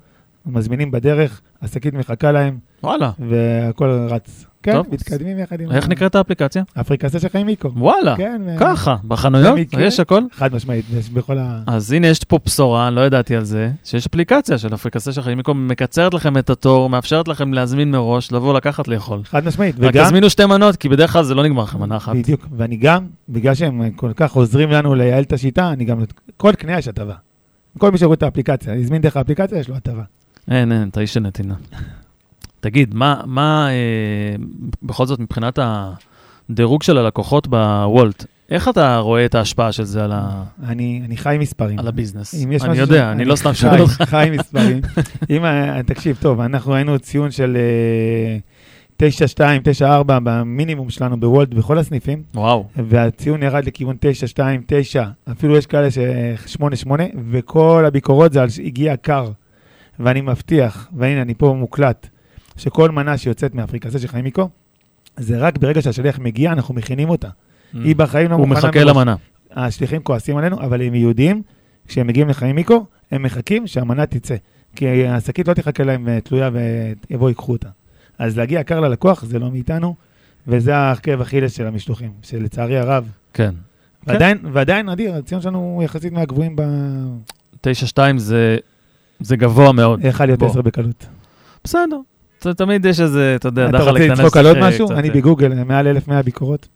[0.46, 3.10] מזמינים בדרך, השקית מחכה להם, וואלה.
[3.18, 4.46] והכל רץ.
[4.62, 4.86] כן, טוב.
[4.90, 5.72] מתקדמים יחד עם...
[5.72, 6.62] איך נקראת האפליקציה?
[6.80, 7.70] אפריקסה של חיים מיקו.
[7.76, 8.16] וואלה.
[8.16, 9.58] כן, ככה, בחנויות?
[9.78, 10.22] יש הכל?
[10.32, 11.62] חד משמעית, יש בכל ה...
[11.66, 15.68] אז הנה, יש פה בשורה, לא ידעתי על זה, שיש אפליקציה של אפליקציה שלכם, במקום
[15.68, 19.20] מקצרת לכם את התור, מאפשרת לכם להזמין מראש, לבוא לקחת לאכול.
[19.24, 20.04] חד משמעית, רק וגם...
[20.04, 22.16] תזמינו שתי מנות, כי בדרך כלל זה לא נגמר לכם מנה אחת.
[22.16, 26.02] בדיוק, ואני גם, בגלל שהם כל כך עוזרים לנו לייעל את השיטה, אני גם,
[26.36, 27.14] כל קנייה יש הטבה.
[27.78, 30.02] כל מי שרואה את האפליקציה, הזמין דרך האפליקציה, יש לו הטבה.
[30.50, 31.54] אין, אין, אתה איש של נתינה.
[32.62, 34.36] תגיד, מה, מה אה,
[34.82, 35.58] בכל זאת מבחינת
[36.50, 41.16] הדירוג של הלקוחות בוולט, איך אתה רואה את ההשפעה של זה על, ה, אני, אני
[41.16, 41.78] חי מספרים.
[41.78, 42.34] על הביזנס?
[42.64, 44.02] אני יודע, ש- אני לא סתם שואל אותך.
[44.02, 44.80] חי מספרים.
[45.30, 47.56] אם, ה- תקשיב, טוב, אנחנו היינו ציון של
[49.00, 49.40] אה, 9-2,
[49.80, 53.96] 9-4 במינימום שלנו בוולט בכל הסניפים, וואו, והציון ירד לכיוון
[54.36, 56.90] 9-2, 9, אפילו יש כאלה ש-8-8,
[57.30, 59.30] וכל הביקורות זה על שהגיע קר.
[60.00, 62.08] ואני מבטיח, והנה אני פה מוקלט,
[62.56, 64.48] שכל מנה שיוצאת מאפריקסה של חיים מיקו,
[65.16, 67.28] זה רק ברגע שהשליח מגיע, אנחנו מכינים אותה.
[67.74, 68.38] היא בחיים לא Mm.
[68.38, 68.96] הוא מוכנה מחכה מראש.
[68.96, 69.16] למנה.
[69.52, 71.42] השליחים כועסים עלינו, אבל הם יהודים,
[71.88, 74.36] כשהם מגיעים לחיים מיקו, הם מחכים שהמנה תצא.
[74.76, 76.50] כי השקית לא תחכה להם תלויה
[77.10, 77.68] ויבואו ייקחו אותה.
[78.18, 79.94] אז להגיע קר ללקוח זה לא מאיתנו,
[80.46, 83.08] וזה העקב אכילס של המשלוחים, שלצערי הרב.
[83.34, 83.54] כן.
[84.06, 86.62] ועדיין, ועדיין, אדיר, הציון שלנו הוא יחסית מהגבוהים ב...
[87.66, 87.68] 9-2
[88.16, 88.56] זה,
[89.20, 90.00] זה גבוה מאוד.
[90.04, 90.48] יכול להיות בוא.
[90.48, 91.06] 10 בקלות.
[91.64, 91.96] בסדר.
[92.46, 94.18] תמיד יש איזה, אתה יודע, אתה דחל רוצה להיכנס.
[94.18, 94.90] לצחוק על עוד אה, משהו?
[94.92, 95.14] אני אה.
[95.14, 96.68] בגוגל, מעל 1,100 ביקורות.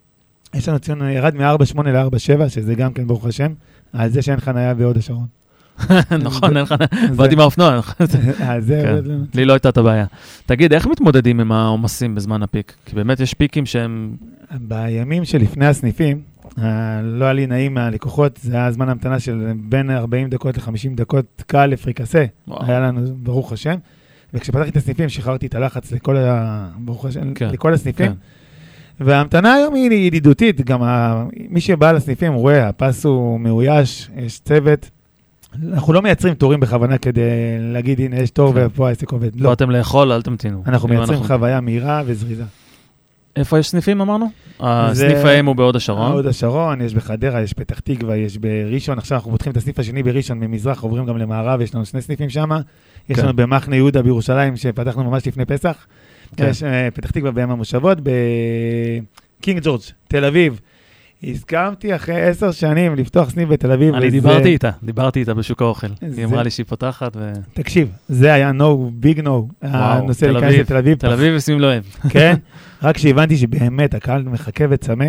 [0.55, 3.53] יש לנו ציון, ירד מ-4.8 ל-4.7, שזה גם כן, ברוך השם,
[3.93, 5.27] על זה שאין חניה בהוד השרון.
[6.25, 6.67] נכון, אין.
[6.67, 6.77] זה-
[7.17, 7.69] באתי מהאופנוע.
[8.41, 8.97] אה, כן.
[9.35, 10.07] לי לא הייתה את הבעיה.
[10.47, 12.75] תגיד, איך מתמודדים עם העומסים בזמן הפיק?
[12.87, 14.17] כי באמת יש פיקים שהם...
[14.61, 16.21] בימים שלפני הסניפים,
[16.59, 20.71] ה- לא היה לי נעים מהלקוחות, זה היה זמן המתנה של בין 40 דקות ל-50
[20.97, 22.25] דקות קל לפריקסה.
[22.61, 23.75] היה לנו, ברוך השם.
[24.35, 26.69] וכשפתחתי את הסניפים, שחררתי את הלחץ לכל, ה...
[27.35, 28.07] כן, לכל הסניפים.
[28.07, 28.12] כן.
[29.01, 31.25] וההמתנה היום היא ידידותית, גם ה...
[31.49, 34.91] מי שבא לסניפים רואה, הפס הוא מאויש, יש צוות.
[35.73, 37.21] אנחנו לא מייצרים תורים בכוונה כדי
[37.61, 38.67] להגיד, הנה, יש תור כן.
[38.67, 39.41] ופה העסק עובד.
[39.41, 40.62] לא, באתם לאכול, אל תמתינו.
[40.67, 42.45] אנחנו אם מייצרים חוויה מהירה וזריזה.
[43.37, 44.27] איפה יש סניפים אמרנו?
[44.61, 46.12] הסניף זה- האם הוא בהוד השרון.
[46.12, 50.03] הוד השרון, יש בחדרה, יש פתח תקווה, יש בראשון, עכשיו אנחנו פותחים את הסניף השני
[50.03, 52.51] בראשון, ממזרח עוברים גם למערב, יש לנו שני סניפים שם.
[53.09, 53.22] יש כן.
[53.25, 55.87] לנו במחנה יהודה בירושלים, שפתחנו ממש לפני פסח.
[56.37, 56.49] כן.
[56.51, 57.99] יש אה, פתח תקווה בים המושבות,
[59.40, 60.61] בקינג ג'ורג', תל אביב.
[61.25, 63.94] הסכמתי אחרי עשר שנים לפתוח סניף בתל אביב.
[63.94, 65.87] אני דיברתי איתה, דיברתי איתה בשוק האוכל.
[66.16, 67.33] היא אמרה לי שהיא פותחת, ו...
[67.55, 68.62] תקשיב, זה היה no,
[69.05, 69.31] big no.
[69.62, 70.61] הנושא להיכנס אביב.
[70.61, 70.99] לתל אביב.
[70.99, 71.85] תל אביב ושים לב.
[72.09, 72.35] כן,
[72.83, 75.07] רק כשהבנתי שבאמת הקהל מחכה וצמא,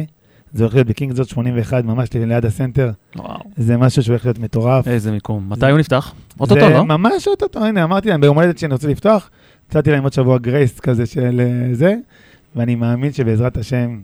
[0.53, 2.91] זה הולך להיות בקינג ג'ורג' 81, ממש ליד הסנטר.
[3.15, 4.87] וואו, זה משהו שהולך להיות מטורף.
[4.87, 5.49] איזה מיקום.
[5.49, 6.13] מתי הוא נפתח?
[6.39, 6.85] אוטוטו, זה לא?
[6.85, 9.29] ממש אוטוטו, הנה, אמרתי להם ביום הולדת שאני רוצה לפתוח,
[9.69, 11.95] נתתי להם עוד שבוע grace כזה של אה, זה,
[12.55, 13.99] ואני מאמין שבעזרת השם,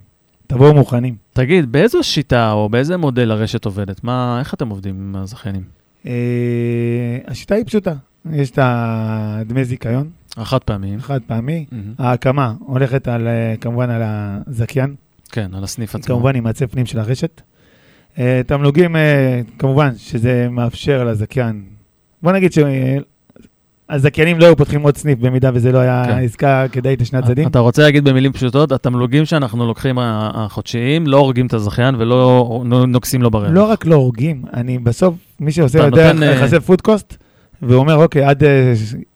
[0.47, 1.15] תבואו מוכנים.
[1.34, 4.04] תגיד, באיזו שיטה או באיזה מודל הרשת עובדת?
[4.04, 5.63] מה, איך אתם עובדים עם הזכיינים?
[6.08, 6.12] אה,
[7.28, 7.93] השיטה היא פשוטה,
[8.32, 11.00] יש את הדמי זיכיון, החד פעמיים.
[11.02, 11.93] חד פעמי, מהמם.
[12.00, 14.96] ההקמה הולכת על, אה, כמובן על הזכיין,
[15.32, 16.15] כן, על הסניף עצמו.
[16.15, 17.41] כמובן עם מעצב פנים של הרשת.
[18.19, 21.63] אה, תמלוגים, אה, כמובן שזה מאפשר לזכיין,
[22.24, 22.52] בוא נגיד
[23.89, 26.17] שהזכיינים לא היו פותחים עוד סניף במידה וזה לא היה כן.
[26.17, 27.48] עסקה כדאית לשני הצדדים.
[27.48, 32.86] אתה רוצה להגיד במילים פשוטות, התמלוגים שאנחנו לוקחים החודשיים לא הורגים את הזכיין ולא נו-
[32.86, 33.50] נוגסים לו ברווח.
[33.52, 36.48] לא רק לא הורגים, אני בסוף, מי שעושה יותר נותן, אה,
[37.67, 38.43] והוא אומר, אוקיי, עד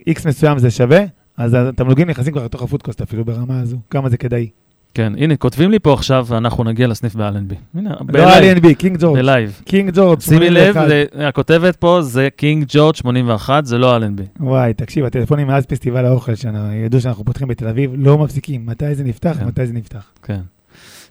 [0.07, 0.99] איקס מסוים זה שווה,
[1.37, 4.49] אז התמלוגים נכנסים כבר לתוך ה food cost אפילו ברמה הזו, כמה זה כדאי.
[4.93, 7.55] כן, הנה, כותבים לי פה עכשיו, ואנחנו נגיע לסניף באלנבי.
[7.75, 9.17] הנה, לא אלנבי, קינג ג'ורג'.
[9.17, 9.61] ב live.
[9.65, 11.27] קינג ג'ורג', שימי לב, 81.
[11.27, 14.23] הכותבת פה זה קינג ג'ורג' 81, זה לא אלנבי.
[14.39, 18.65] וואי, תקשיב, הטלפונים מאז פסטיבל האוכל, שידעו שאנחנו פותחים בתל אביב, לא מפסיקים.
[18.65, 19.37] מתי זה נפתח?
[19.39, 19.45] כן.
[19.45, 20.05] מתי זה נפתח?
[20.23, 20.41] כן.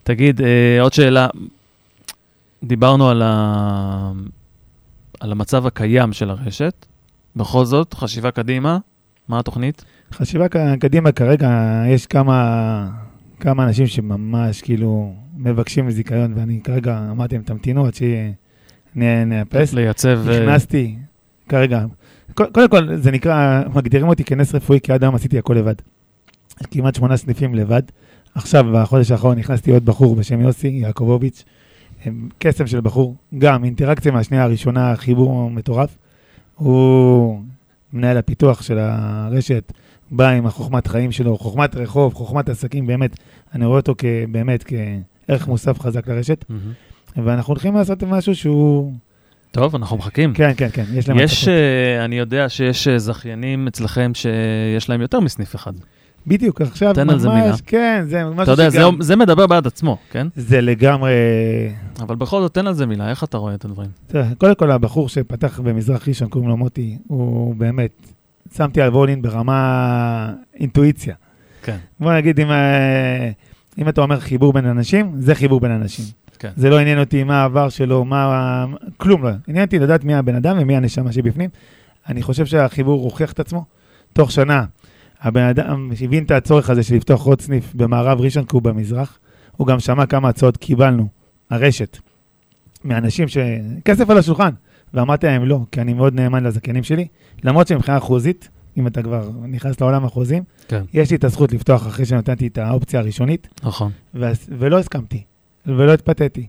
[0.03, 1.29] תגיד, אה, עוד שאלה.
[2.64, 4.12] דיברנו על, ה...
[5.20, 6.87] על המצב הקיים של הרשת.
[7.37, 8.79] בכל זאת, חשיבה קדימה,
[9.29, 9.85] מה התוכנית?
[10.12, 10.49] חשיבה
[10.81, 12.88] קדימה, כרגע יש כמה,
[13.40, 17.92] כמה אנשים שממש כאילו מבקשים זיכיון, ואני כרגע אמרתי להם, תמתינו עד
[18.94, 19.72] שנאפס.
[19.72, 20.29] לייצב...
[20.29, 20.96] אה, נכנסתי,
[21.49, 21.85] כרגע,
[22.35, 25.75] קודם כל, זה נקרא, מגדירים אותי כנס רפואי, כי עד היום עשיתי הכל לבד.
[26.70, 27.83] כמעט שמונה סניפים לבד.
[28.35, 31.44] עכשיו, בחודש האחרון נכנסתי עוד בחור בשם יוסי יעקובוביץ',
[32.38, 35.96] קסם של בחור, גם אינטראקציה מהשנייה הראשונה, חיבור מטורף.
[36.57, 37.40] הוא
[37.92, 39.73] מנהל הפיתוח של הרשת,
[40.11, 43.16] בא עם החוכמת חיים שלו, חוכמת רחוב, חוכמת עסקים, באמת,
[43.55, 46.73] אני רואה אותו כבאמת כערך מוסף חזק לרשת, מהמם.
[47.16, 48.92] ואנחנו הולכים לעשות משהו שהוא...
[49.51, 50.35] טוב, אנחנו מחכים.
[50.35, 51.19] כן, כן, כן, יש להם...
[51.19, 51.49] יש.
[51.49, 55.73] אה, אני יודע שיש אה, זכיינים אצלכם שיש להם יותר מסניף אחד.
[56.27, 57.55] בדיוק, עכשיו תן על זה מילה.
[57.67, 59.03] כן, זה משהו אתה יודע, זה, שגם...
[59.03, 60.27] זה מדבר בעד עצמו, כן?
[60.37, 61.12] זה לגמרי...
[62.01, 63.91] אבל בכל זאת, תן על זה מילה, איך אתה רואה את הדברים?
[64.07, 68.12] תראה, קודם כל, הבחור שפתח במזרח ראשון, קוראים לו מוטי, הוא באמת,
[68.57, 71.15] שמתי על וולין ברמה אינטואיציה.
[71.62, 71.77] כן.
[72.01, 73.31] בוא נגיד, אם, אה,
[73.79, 76.05] אם אתה אומר חיבור בין אנשים, זה חיבור בין אנשים.
[76.39, 76.51] כן.
[76.57, 78.65] זה לא עניין אותי מה העבר שלו, מה...
[78.97, 79.31] כלום לא.
[79.49, 81.51] עניין אותי לדעת מי הבן אדם ומי הנשמה שבפנים.
[82.09, 83.65] אני חושב שהחיבור הוכיח את עצמו.
[84.12, 84.65] תוך שנה,
[85.27, 89.19] הבן אדם הבין את הצורך הזה של לפתוח עוד סניף במערב ראשון, כי הוא במזרח.
[89.57, 91.09] הוא גם שמע כמה הצעות קיבלנו,
[91.51, 91.99] הרשת,
[92.85, 93.37] מאנשים ש...
[93.85, 94.51] כסף על השולחן.
[94.95, 97.07] ואמרתי להם לא, כי אני מאוד נאמן לזכיינים שלי.
[97.45, 100.83] למרות שמבחינה אחוזית, אם אתה כבר נכנס לעולם החוזים, כן.
[100.93, 103.49] יש לי את הזכות לפתוח אחרי שנתתי את האופציה הראשונית.
[103.62, 103.93] נכון.
[104.15, 105.23] ו- ולא הסכמתי,
[105.67, 106.47] ולא התפתיתי,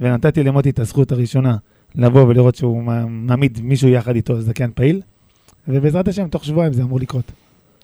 [0.00, 1.56] ונתתי למוטי את הזכות הראשונה
[1.94, 5.00] לבוא ולראות שהוא מע- מעמיד מישהו יחד איתו, זכיין פעיל,
[5.68, 7.32] ובעזרת השם, תוך שבועיים זה אמור לקרות.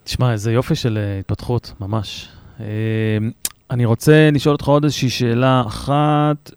[0.07, 2.29] תשמע, איזה יופי של אה, התפתחות, ממש.
[2.61, 2.67] אה,
[3.71, 6.51] אני רוצה לשאול אותך עוד איזושהי שאלה אחת,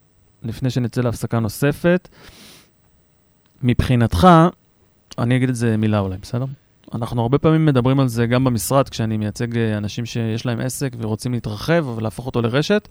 [0.43, 2.09] לפני שנצא להפסקה נוספת.
[3.63, 4.27] מבחינתך,
[5.17, 6.45] אני אגיד את זה מילה אולי, בסדר?
[6.93, 10.95] אנחנו הרבה פעמים מדברים על זה גם במשרד, כשאני מייצג אה, אנשים שיש להם עסק
[10.97, 12.87] ורוצים להתרחב ולהפוך אותו לרשת,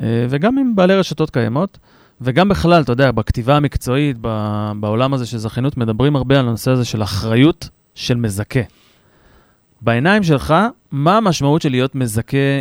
[0.00, 1.78] וגם עם בעלי רשתות קיימות,
[2.20, 4.16] וגם בכלל, אתה יודע, בכתיבה המקצועית,
[4.80, 8.60] בעולם הזה של זכיינות, מדברים הרבה על הנושא הזה של אחריות של מזכה.
[9.84, 10.54] בעיניים שלך,
[10.92, 12.60] מה המשמעות של להיות מזכה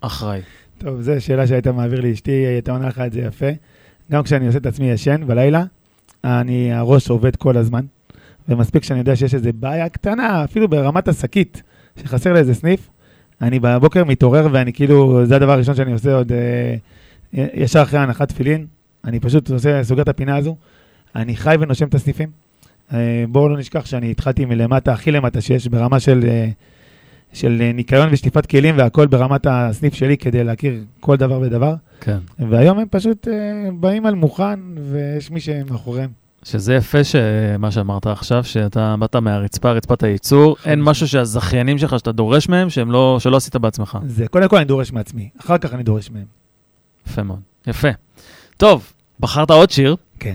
[0.00, 0.40] אחראי?
[0.78, 3.46] טוב, זו שאלה שהיית מעביר לי, אשתי הייתה עונה לך את זה יפה.
[4.12, 5.64] גם כשאני עושה את עצמי ישן בלילה,
[6.24, 7.84] אני, הראש עובד כל הזמן,
[8.48, 11.62] ומספיק שאני יודע שיש איזו בעיה קטנה, אפילו ברמת השקית,
[12.00, 12.90] שחסר לי איזה סניף,
[13.42, 16.74] אני בבוקר מתעורר ואני כאילו, זה הדבר הראשון שאני עושה עוד אה,
[17.54, 18.66] ישר אחרי הנחת תפילין,
[19.04, 20.56] אני פשוט עושה, סוגר את הפינה הזו,
[21.16, 22.45] אני חי ונושם את הסניפים, אה,
[23.28, 26.48] בואו לא נשכח שאני התחלתי מלמטה, הכי למטה שיש, ברמה של, אה,
[27.32, 31.74] של אה, ניקיון ושטיפת כלים והכל ברמת הסניף שלי כדי להכיר כל דבר ודבר.
[32.00, 32.18] כן.
[32.38, 33.32] והיום הם פשוט אה,
[33.80, 34.60] באים על מוכן,
[34.92, 36.10] ויש מי שמאחוריהם.
[36.42, 42.12] שזה יפה שמה שאמרת עכשיו, שאתה באת מהרצפה, רצפת הייצור, אין משהו שהזכיינים שלך, שאתה
[42.12, 43.98] דורש מהם, שהם לא, שלא עשית בעצמך.
[44.06, 46.24] זה קודם כל אני דורש מעצמי, אחר כך אני דורש מהם.
[47.06, 47.40] יפה מאוד.
[47.66, 47.88] יפה.
[48.56, 50.34] טוב, בחרת עוד שיר כן,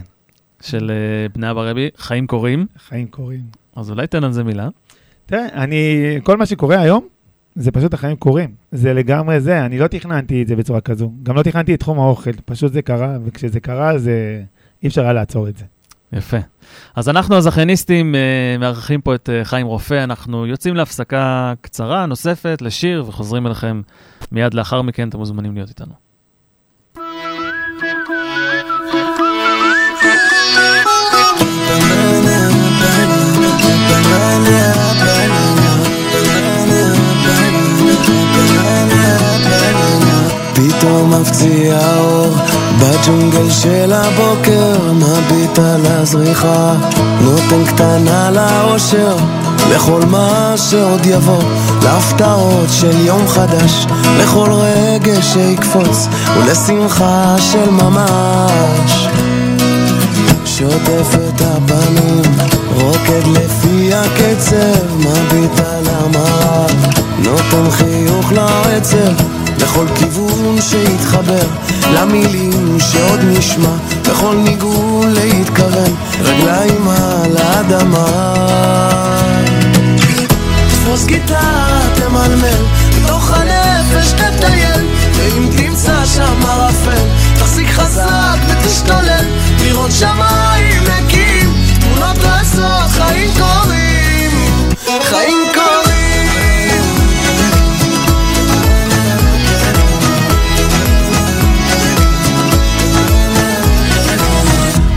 [0.62, 3.42] של אה, בני אבא רבי, חיים קורים, חיים קורים.
[3.76, 4.70] אז אולי תן על זה מילה.
[5.26, 7.08] תראה, אני, כל מה שקורה היום,
[7.56, 8.50] זה פשוט החיים קורים.
[8.72, 11.12] זה לגמרי זה, אני לא תכננתי את זה בצורה כזו.
[11.24, 14.44] גם לא תכננתי את תחום האוכל, פשוט זה קרה, וכשזה קרה, זה...
[14.84, 15.66] אי אפשר היה לעצור את זה.
[16.14, 16.38] יפה.
[16.96, 22.62] אז אנחנו הזכייניסטים אה, מארחים פה את אה, חיים רופא, אנחנו יוצאים להפסקה קצרה, נוספת,
[22.62, 23.82] לשיר, וחוזרים אליכם
[24.32, 26.11] מיד לאחר מכן, אתם מוזמנים להיות איתנו.
[40.54, 42.36] פתאום מפציע אור
[42.80, 46.74] בג'ונגל של הבוקר מביט על הזריחה
[47.22, 49.16] נותן קטנה לאושר
[49.70, 51.44] לכל מה שעוד יבוא
[51.84, 53.86] להפתעות של יום חדש
[54.20, 59.08] לכל רגש שיקפוץ ולשמחה של ממש
[60.62, 62.22] שוטף את הפנים,
[62.74, 66.66] רוקד לפי הקצב, מביט על המראה,
[67.20, 69.14] נותן חיוך לעצב,
[69.58, 71.48] לכל כיוון שיתחבר,
[71.94, 78.36] למילים שעוד נשמע, בכל ניגון להתכוון, רגליים על האדמה.
[80.70, 82.64] תפוס גיטרה, תמלמל,
[82.98, 87.06] מתוך הנפש תטייל, ואם תמצא שם ערפל,
[87.40, 89.26] תחזיק חזק ותשתולל,
[89.92, 94.32] לראות שמיים נקים, תמונות רצות, חיים קורים,
[95.02, 96.82] חיים קורים.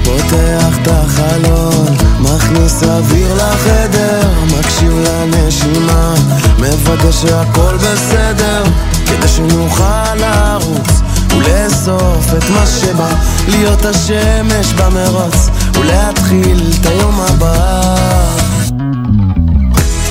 [0.04, 1.86] פותח את החלון,
[2.20, 4.28] מכניס אוויר לחדר,
[4.58, 6.14] מקשיב לנשימה,
[6.58, 8.62] מוודא שהכל בסדר,
[9.06, 11.02] כדי שנוכל לרוץ
[11.36, 13.08] ולאסוף את מה שבא,
[13.48, 17.80] להיות השמש במרוץ, ולהתחיל את היום הבא.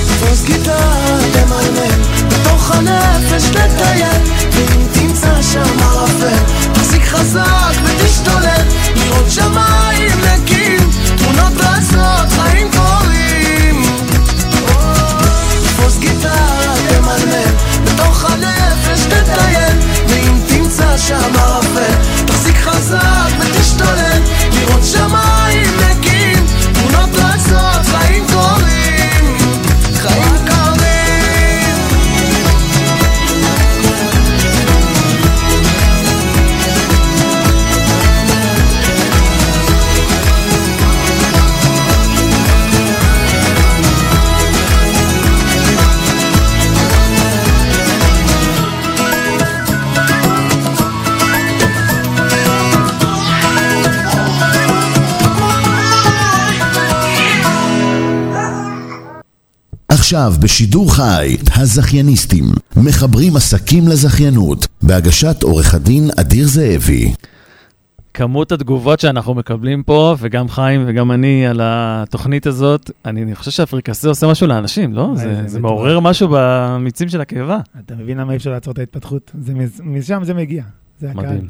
[0.06, 6.38] תפוס גיטרה, תמלמל, בתוך הנפש תטייל, ואם תמצא שם ערפל,
[6.72, 7.83] תחזיק חזק
[60.04, 62.44] עכשיו בשידור חי, הזכייניסטים,
[62.76, 67.12] מחברים עסקים לזכיינות, בהגשת עורך הדין אדיר זאבי.
[68.14, 73.50] כמות התגובות שאנחנו מקבלים פה, וגם חיים וגם אני על התוכנית הזאת, אני, אני חושב
[73.50, 75.10] שהפריקסה עושה משהו לאנשים, לא?
[75.10, 75.60] אה, זה, זה.
[75.60, 77.58] מעורר משהו במיצים של הקיבה.
[77.84, 79.32] אתה מבין למה אי אפשר לעצור את ההתפתחות?
[79.40, 80.62] זה משם זה מגיע.
[81.00, 81.24] זה הקהל.
[81.24, 81.48] מדהים.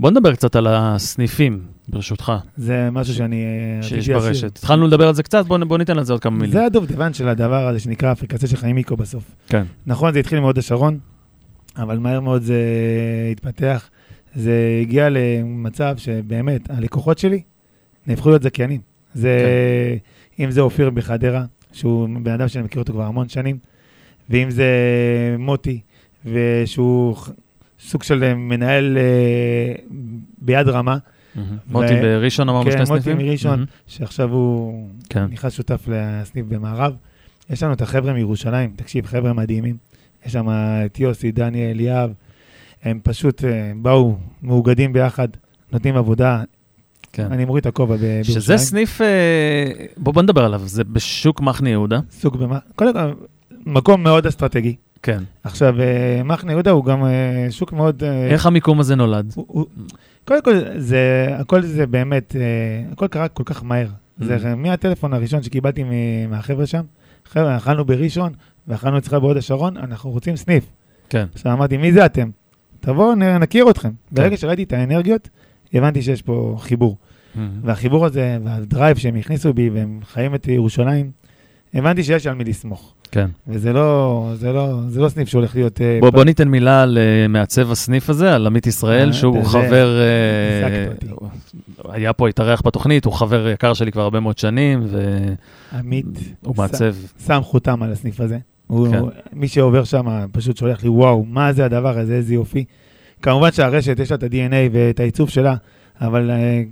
[0.00, 3.44] בוא נדבר קצת על הסניפים, ברשותך, זה משהו שאני...
[3.44, 4.08] אה, שיש.
[4.08, 4.58] ברשת.
[4.58, 6.52] התחלנו לדבר על זה קצת, בוא, בוא ניתן לזה עוד כמה מילים.
[6.52, 9.24] זה הדובדבן של הדבר הזה שנקרא אפריקסה של חיים מיקו בסוף.
[9.48, 9.64] כן.
[9.86, 10.98] נכון, זה התחיל עם הוד השרון,
[11.76, 12.62] אבל מהר מאוד זה
[13.32, 13.88] התפתח.
[14.34, 17.42] זה הגיע למצב שבאמת, הלקוחות שלי
[18.06, 18.80] נהפכו להיות זכיינים.
[19.14, 19.38] זה,
[20.40, 23.58] אם זה אופיר בחדרה, שהוא בן אדם שאני מכיר אותו כבר המון שנים,
[24.30, 24.66] ואם זה
[25.38, 25.80] מוטי,
[26.24, 27.16] ושהוא
[27.80, 29.74] סוג של מנהל אה,
[30.38, 30.98] ביד רמה.
[31.70, 33.26] מוטי בראשון אמרנו כן, שני מוטי סניפים?
[33.26, 33.50] מראשון.
[33.50, 33.64] מהמם.
[33.86, 35.24] שעכשיו הוא כן.
[35.24, 36.94] נכנס שותף לסניף במערב.
[37.50, 39.76] יש לנו את החבר'ה מירושלים, תקשיב, חבר'ה מדהימים.
[40.26, 42.10] יש שם את יוסי, דניאל, יהב,
[42.82, 45.28] הם פשוט אה, באו מאוגדים ביחד,
[45.72, 46.42] נותנים עבודה.
[47.12, 47.32] כן.
[47.32, 48.40] אני מוריד את הכובע בירושלים.
[48.40, 49.06] שזה סניף, אה,
[49.96, 52.00] בוא, בוא נדבר עליו, זה בשוק מחנה יהודה.
[52.10, 53.12] סוג במה, קודם כל,
[53.66, 54.76] מקום מאוד אסטרטגי.
[55.02, 55.22] כן.
[55.44, 57.02] עכשיו, אה, מחנה יהודה הוא גם
[57.50, 58.02] שוק מאוד...
[58.30, 59.32] איך המיקום הזה נולד?
[59.34, 59.66] הוא- הוא-
[60.24, 63.88] קודם כל, זה, הכל זה באמת, אה, הכל קרה כל כך מהר.
[64.18, 65.84] זה מהטלפון הראשון שקיבלתי
[66.28, 66.82] מהחבר'ה שם,
[67.24, 68.32] חבר'ה, אכלנו בראשון
[68.68, 70.64] ואכלנו אצלך בהוד השרון, אנחנו רוצים סניף.
[71.08, 71.26] כן.
[71.34, 72.30] עכשיו אמרתי, מי זה אתם?
[72.80, 73.88] תבואו, נכיר אתכם.
[73.88, 73.94] כן.
[74.22, 75.28] ברגע שראיתי את האנרגיות,
[75.74, 76.96] הבנתי שיש פה חיבור.
[77.62, 81.10] והחיבור הזה, והדרייב שהם הכניסו בי, והם חיים את ירושלים,
[81.74, 82.94] הבנתי שיש על מי לסמוך.
[83.10, 83.26] כן.
[83.48, 85.80] וזה לא, זה לא, זה לא סניף שהולך להיות...
[85.80, 89.48] אה, בוא, פ- בוא ניתן מילה למעצב הסניף הזה, על עמית ישראל, אה, שהוא זה-
[89.48, 91.06] חבר, אה, אותי.
[91.08, 94.86] הוא היה פה, התארח בתוכנית, הוא חבר יקר שלי כבר הרבה מאוד שנים,
[95.72, 96.06] עמית
[96.42, 96.94] והוא ש- מעצב.
[97.26, 98.38] שם חותם על הסניף הזה.
[98.66, 99.00] הוא, כן.
[99.32, 102.64] מי שעובר שם פשוט שולח לי, וואו, מה זה הדבר הזה, איזה יופי.
[103.22, 105.54] כמובן שהרשת, יש לה את ה-DNA ואת העיצוב שלה,
[106.00, 106.62] אבל אה,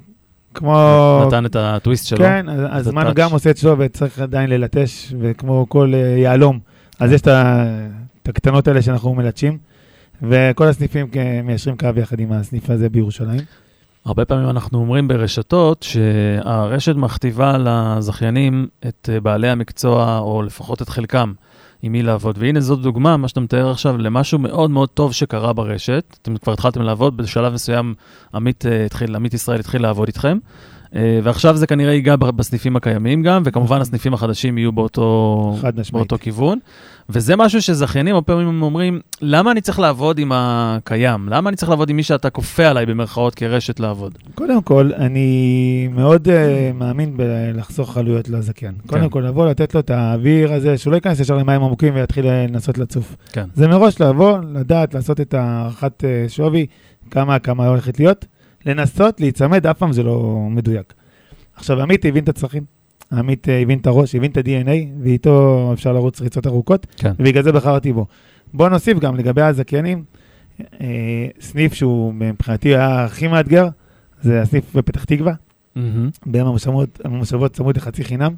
[0.54, 1.22] כמו...
[1.26, 2.18] נתן את הטוויסט שלו.
[2.18, 3.12] כן, הזמן.
[3.14, 6.58] גם עושה את שלו וצריך עדיין ללטש, וכמו כל אה, יהלום,
[7.00, 7.28] אז יש את
[8.28, 9.58] הקטנות האלה שאנחנו מלטשים,
[10.22, 11.06] וכל הסניפים
[11.44, 13.40] מיישרים קו יחד עם הסניף הזה בירושלים.
[14.04, 20.88] הרבה פעמים אנחנו אומרים ברשתות שהרשת מכתיבה לזכיינים את אה, בעלי המקצוע, או לפחות את
[20.88, 21.32] חלקם,
[21.82, 22.38] עם מי לעבוד.
[22.38, 26.16] והנה זאת דוגמה, מה שאתה מתאר עכשיו, למשהו מאוד מאוד טוב שקרה ברשת.
[26.22, 27.94] אתם כבר התחלתם לעבוד, בשלב מסוים
[28.34, 30.38] עמית, אה, התחיל, עמית ישראל התחיל לעבוד איתכם.
[30.94, 35.56] אה, ועכשיו זה כנראה ייגע בסניפים הקיימים גם, וכמובן הסניפים החדשים יהיו באותו.
[35.92, 36.58] באותו כיוון.
[37.12, 41.28] וזה משהו שזכיינים הרבה פעמים אומרים, למה אני צריך לעבוד עם הקיים?
[41.28, 44.18] למה אני צריך לעבוד עם מי שאתה כופה עליי במרכאות כרשת לעבוד?
[44.34, 46.30] קודם כל, אני מאוד uh,
[46.74, 48.74] מאמין בלחסוך עלויות לזכיין.
[48.86, 52.26] קודם כל, לבוא, לתת לו את האוויר הזה, שהוא לא ייכנס ישר למים עמוקים ויתחיל
[52.26, 53.16] אה, לנסות לצוף.
[53.32, 53.44] כן.
[53.54, 56.66] זה מראש לבוא, לדעת, לעשות את הערכת אה, שווי,
[57.10, 58.26] כמה, כמה הולכת להיות,
[58.66, 60.94] לנסות להיצמד, אף פעם זה לא מדויק.
[61.54, 62.64] עכשיו, עמית הבין את הצרכים,
[63.12, 67.12] עמית אה, הבין את הראש, הבין את ה-DNA, ואיתו אפשר לרוץ ריצות ארוכות, כן.
[67.18, 68.06] ובגלל זה בחרתי בו.
[68.54, 70.04] בוא נוסיף גם לגבי הזכיינים,
[70.80, 73.68] אה, סניף שהוא מבחינתי היה הכי מאתגר,
[74.22, 75.32] זה הסניף בפתח תקווה,
[75.76, 76.10] מהמם.
[76.26, 76.46] בין
[77.04, 78.34] המושבות צמוד לחצי חינם.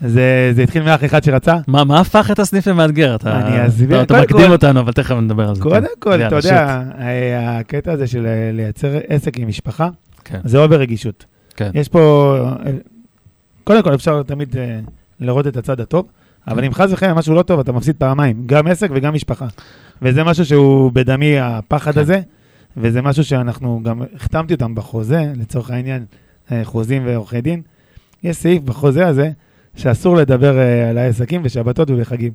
[0.00, 3.14] זה, זה התחיל מאח אחד שרצה, מה, מה הפך את הסניף למאתגר?
[3.14, 4.02] אתה, אני אסביר.
[4.02, 5.62] אתה, מקדים כל- אותנו, אבל תכף נדבר על זה.
[5.62, 5.86] קודם כן.
[5.98, 6.36] כל, אתה.
[6.36, 9.88] יודע, אה, הקטע הזה של אה, לייצר עסק עם משפחה,
[10.24, 10.40] כן.
[10.44, 11.24] זה או ברגישות.
[11.56, 11.70] כן.
[11.74, 12.36] יש פה,
[12.66, 12.70] אה,
[13.64, 14.56] קודם כל אפשר תמיד
[15.20, 16.06] לראות את הצד הטוב,
[16.48, 16.64] אבל כן.
[16.64, 19.46] אם חס וחלילה משהו לא טוב, אתה מפסיד פעמיים, גם עסק וגם משפחה.
[20.02, 22.00] וזה משהו שהוא בדמי, הפחד כן.
[22.00, 22.20] הזה,
[22.76, 26.04] וזה משהו שאנחנו גם החתמתי אותם בחוזה, לצורך העניין,
[26.64, 27.62] חוזים ועורכי דין.
[28.22, 29.30] יש סעיף בחוזה הזה
[29.76, 32.32] שאסור לדבר אה, על העסקים בשבתות ובחגים.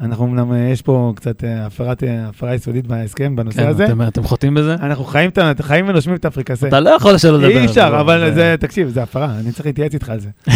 [0.00, 3.84] אנחנו אמנם, אה, יש פה קצת אה, הפרת, הפרה יסודית בהסכם בנושא כן, הזה.
[3.84, 4.74] אתם, אתם חוטאים בזה?
[4.74, 5.30] אנחנו חיים,
[5.60, 6.68] חיים ונושמים את הפריקסה.
[6.68, 7.60] אתה לא יכול שלא לדבר.
[7.60, 10.30] אי אפשר, אבל זה, תקשיב, זה הפרה, אני צריך להתייעץ איתך על זה.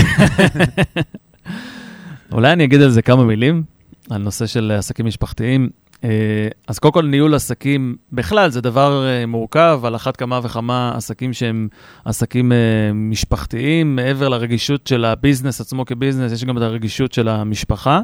[2.32, 3.62] אולי אני אגיד על זה כמה מילים,
[4.10, 5.70] על נושא של עסקים משפחתיים.
[6.04, 10.92] אה, אז קודם כל, ניהול עסקים בכלל זה דבר אה, מורכב, על אחת כמה וכמה
[10.94, 11.68] עסקים שהם
[12.04, 12.56] עסקים אה,
[12.94, 18.00] משפחתיים, מעבר לרגישות של הביזנס עצמו כביזנס, יש גם את הרגישות של המשפחה.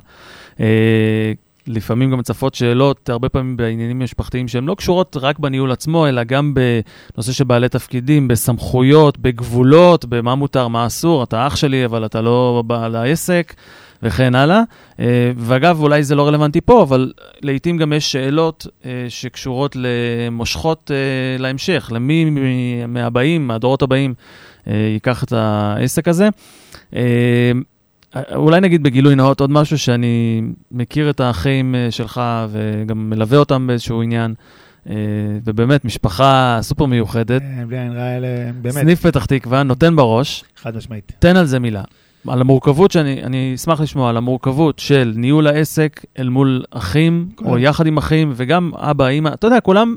[1.66, 6.24] לפעמים גם צפות שאלות, הרבה פעמים בעניינים משפחתיים שהן לא קשורות רק בניהול עצמו, אלא
[6.24, 11.22] גם בנושא של בעלי תפקידים, בסמכויות, בגבולות, במה מותר, מה אסור.
[11.22, 13.55] אתה אח שלי, אבל אתה לא בעל העסק.
[14.03, 14.62] וכן הלאה.
[15.01, 20.90] אה, ואגב, אולי זה לא רלוונטי פה, אבל לעתים גם יש שאלות אה, שקשורות למושכות
[20.94, 22.30] אה, להמשך, למי
[22.88, 24.14] מהבאים, מהדורות הבאים,
[24.66, 26.28] ייקח את העסק הזה.
[28.34, 30.42] אולי נגיד בגילוי נאות עוד משהו שאני
[30.72, 32.20] מכיר את האחים שלך
[32.51, 34.34] וגם מלווה אותם באיזשהו עניין,
[35.44, 37.42] ובאמת, משפחה סופר מיוחדת.
[37.42, 41.12] אה, בלי עין רעה, אלה, באמת, סניף פתח תקווה, נותן בראש, חד משמעית.
[41.18, 41.82] תן על זה מילה.
[42.27, 47.51] על המורכבות שאני אני אשמח לשמוע, על המורכבות של ניהול העסק אל מול אחים, קודם.
[47.51, 49.97] או יחד עם אחים, וגם אבא, אימא, אתה יודע, כולם,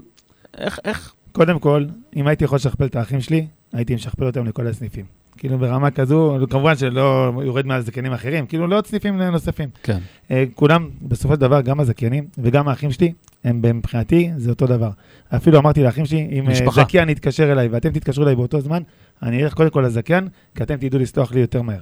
[0.58, 4.68] איך, איך, קודם כל, אם הייתי יכול לשכפל את האחים שלי, הייתי משכפל אותם לכל
[4.68, 5.06] הסניפים.
[5.38, 9.70] כאילו ברמה כזו, כמובן שלא יורד מהזכיינים האחרים, כאילו לעוד סניפים נוספים.
[9.84, 9.98] כן,
[10.32, 13.14] אה, כולם, בסופו של דבר, גם הזכיינים וגם האחים שלי,
[13.44, 14.90] הם מבחינתי, זה אותו דבר.
[15.36, 16.84] אפילו אמרתי לאחים שלי, אם אה, משפחה.
[16.84, 18.82] זכיין יתקשר אליי ואתם תתקשרו אליי באותו זמן,
[19.24, 21.80] אני אלך קודם כל לזכיין, כי אתם תדעו לסלוח לי יותר מהר.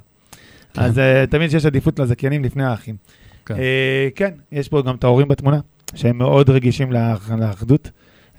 [0.74, 0.82] כן.
[0.82, 2.96] אז אה, תמיד שיש עדיפות לזכיינים לפני האחים.
[3.46, 3.56] כן.
[3.56, 5.60] אה, כן, יש פה גם את ההורים בתמונה,
[5.96, 7.92] שהם מאוד רגישים לאח- לאחדות.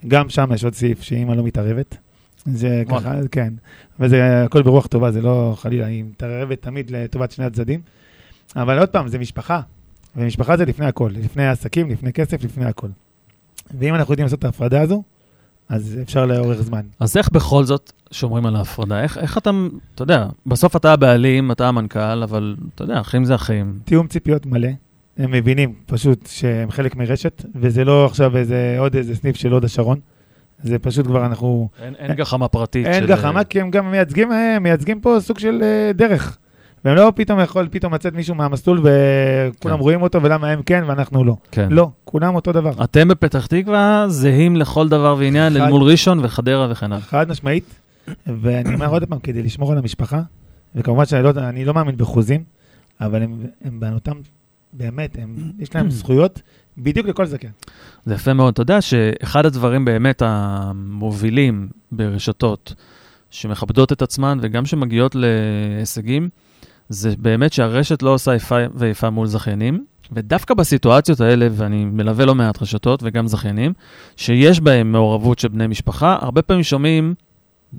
[0.09, 1.97] גם שם יש עוד סעיף שאימא לא מתערבת.
[2.47, 2.83] זה.
[2.89, 3.53] ככה, כן.
[4.01, 7.81] וזה הכל ברוח טובה, זה לא חלילה, היא מתערבת תמיד לטובת שני הצדדים.
[8.57, 9.61] אבל עוד פעם, זה משפחה,
[10.16, 12.89] ומשפחה זה לפני הכל, לפני עסקים, לפני כסף, לפני הכל.
[13.78, 15.03] ואם אנחנו יודעים לעשות את ההפרדה הזו,
[15.71, 16.81] אז אפשר לאורך זמן.
[17.01, 19.03] אז איך בכל זאת שומרים על ההפרדה?
[19.03, 19.51] איך, איך אתה,
[19.95, 23.79] אתה יודע, בסוף אתה הבעלים, אתה המנכ"ל, אבל אתה יודע, אחים זה אחים.
[23.85, 24.68] תיאום ציפיות מלא.
[25.18, 29.64] הם מבינים פשוט שהם חלק מרשת, וזה לא עכשיו איזה, עוד איזה סניף של הוד
[29.64, 29.99] השרון.
[30.62, 31.68] זה פשוט כבר אנחנו...
[31.83, 32.87] אין, אין גחמה פרטית.
[32.87, 36.39] אין של- גחמה, כי הם גם מייצגים, אה, מייצגים פה סוג של אה, דרך.
[36.85, 39.81] והם לא פתאום יכול פתאום לצאת מישהו מהמסלול וכולם כן.
[39.83, 41.37] רואים אותו ולמה הם כן ואנחנו לא.
[41.51, 41.68] כן.
[41.70, 42.85] לא, כולם אותו דבר.
[42.85, 47.01] אתם בפתח תקווה זהים לכל דבר ועניין, חד- מול ראשון וחדרה וכן הלאה.
[47.01, 47.64] חד משמעית,
[48.26, 50.20] ואני אומר עוד פעם, כדי לשמור על המשפחה,
[50.74, 52.45] וכמובן שאני לא, אני לא מאמין בחוזים,
[53.01, 54.16] אבל הם, הם באותם,
[54.72, 56.43] באמת, הם, יש להם זכויות
[56.78, 57.49] בדיוק לכל זקן.
[58.07, 58.53] זה יפה מאוד.
[58.53, 62.74] אתה יודע שאחד הדברים באמת המובילים ברשתות,
[63.31, 66.28] שמכבדות את עצמן וגם שמגיעות להישגים,
[66.91, 72.34] זה באמת שהרשת לא עושה איפה ואיפה מול זכיינים, ודווקא בסיטואציות האלה, ואני מלווה לא
[72.34, 73.72] מעט רשתות וגם זכיינים,
[74.16, 77.14] שיש בהם מעורבות של בני משפחה, הרבה פעמים שומעים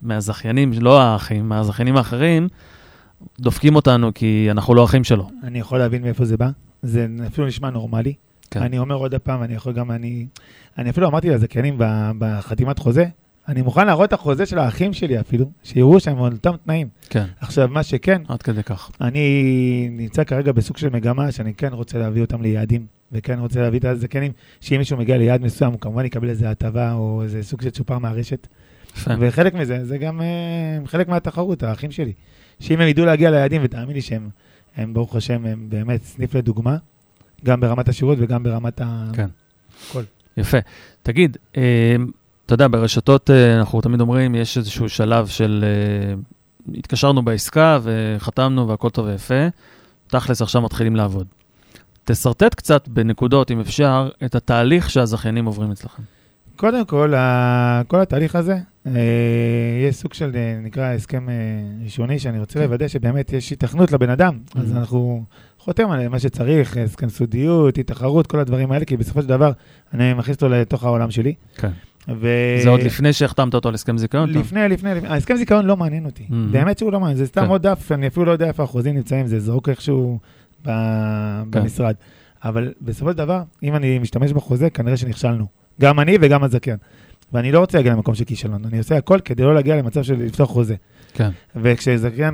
[0.02, 2.48] מהזכיינים, לא האחים, מהזכיינים האחרים,
[3.40, 5.30] דופקים אותנו כי אנחנו לא אחים שלו.
[5.44, 6.50] אני יכול להבין מאיפה זה בא,
[6.82, 8.14] זה אפילו נשמע נורמלי.
[8.52, 8.62] כן.
[8.62, 10.28] אני אומר עוד פעם, אני יכול גם, אני,
[10.78, 11.76] אני אפילו אמרתי לזכיינים
[12.20, 13.06] בחתימת חוזה,
[13.48, 16.88] אני מוכן להראות את החוזה של האחים שלי אפילו, שיראו שהם על אותם תנאים.
[17.10, 18.92] כן, עכשיו, מה שכן, עד כדי כך.
[19.02, 23.80] אני נמצא כרגע בסוג של מגמה שאני כן רוצה להביא אותם ליעדים, וכן רוצה להביא
[23.80, 24.32] את הזקנים,
[24.62, 27.98] שאם מישהו מגיע ליעד מסוים, הוא כמובן יקבל איזה הטבה או איזה סוג של צ'ופר
[27.98, 28.48] מהרשת.
[28.98, 29.12] יפה.
[29.20, 30.28] וחלק מזה, זה גם אה,
[30.86, 32.14] חלק מהתחרות, האחים שלי.
[32.60, 34.30] שאם הם ידעו להגיע ליעדים, ותאמין לי שהם,
[34.76, 36.78] הם ברוך השם, הם באמת סניף לדוגמה,
[37.46, 39.10] גם ברמת השירות וגם ברמת ה...
[39.14, 39.28] כן.
[39.90, 40.04] הכל.
[40.38, 40.58] יפה.
[41.04, 41.96] תגיד, אה,
[42.52, 46.14] אתה יודע, ברשתות אה, אנחנו תמיד אומרים, יש איזשהו שלב של אה,
[46.78, 49.48] התקשרנו בעסקה וחתמנו והכל טוב ויפה,
[50.08, 51.28] תכלס עכשיו מתחילים לעבוד.
[52.06, 56.04] תשרטט קצת בנקודות, אם אפשר, את התהליך שהזכיינים עוברים אצלכם.
[56.56, 57.14] קודם כל,
[57.88, 58.92] כל התהליך הזה, אה,
[59.90, 60.32] יש סוג של,
[60.64, 61.28] נקרא הסכם
[61.84, 62.66] ראשוני, שאני רוצה כן.
[62.66, 64.40] לוודא שבאמת יש היתכנות לבן אדם.
[64.56, 64.78] אז Mhm.
[64.78, 65.24] אנחנו
[65.60, 69.52] חותם על מה שצריך, הסכם סודיות, אי תחרות, כל הדברים האלה, כי בסופו של דבר
[69.94, 71.34] אני מכניס אותו לתוך העולם שלי.
[71.58, 71.72] כן.
[72.08, 72.28] ו...
[72.64, 74.30] זה עוד לפני שהחתמת אותו על הסכם זיכיון?
[74.30, 76.24] לפני, לפני, לפני, ההסכם זיכיון לא מעניין אותי.
[76.30, 76.34] Mhm.
[76.52, 77.48] באמת שהוא לא מעניין, זה סתם כן.
[77.48, 80.20] עוד דף, אני אפילו לא יודע איפה החוזים נמצאים, זה זרוק איכשהו
[80.62, 80.68] ב-
[81.52, 81.62] כן.
[81.62, 81.96] במשרד.
[82.44, 85.46] אבל בסופו של דבר, אם אני משתמש בחוזה, כנראה שנכשלנו.
[85.82, 86.78] גם אני וגם הזכיין.
[87.34, 90.16] ואני לא רוצה להגיע למקום של כישלון, אני עושה הכל כדי לא להגיע למצב של
[90.16, 90.76] לפתוח חוזה.
[91.14, 91.30] כן.
[91.56, 92.34] וכשזכיין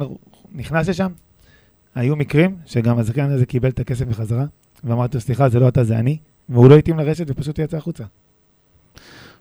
[0.55, 1.11] נכנס לשם,
[1.95, 4.45] היו מקרים שגם הזכיין הזה קיבל את הכסף בחזרה,
[4.83, 6.17] ואמרתי לו, סליחה, זה לא אתה, זה אני,
[6.49, 8.03] והוא לא התאים לרשת ופשוט יצא החוצה.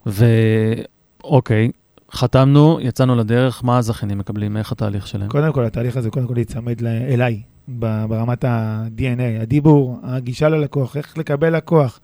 [0.07, 1.71] ואוקיי,
[2.13, 4.57] חתמנו, יצאנו לדרך, מה הזכיינים מקבלים?
[4.57, 5.29] איך התהליך שלהם?
[5.29, 11.19] קודם כל, התהליך הזה, קודם כל להיצמד ל- אליי, ברמת ה-DNA, הדיבור, הגישה ללקוח, איך
[11.19, 12.01] לקבל לקוח,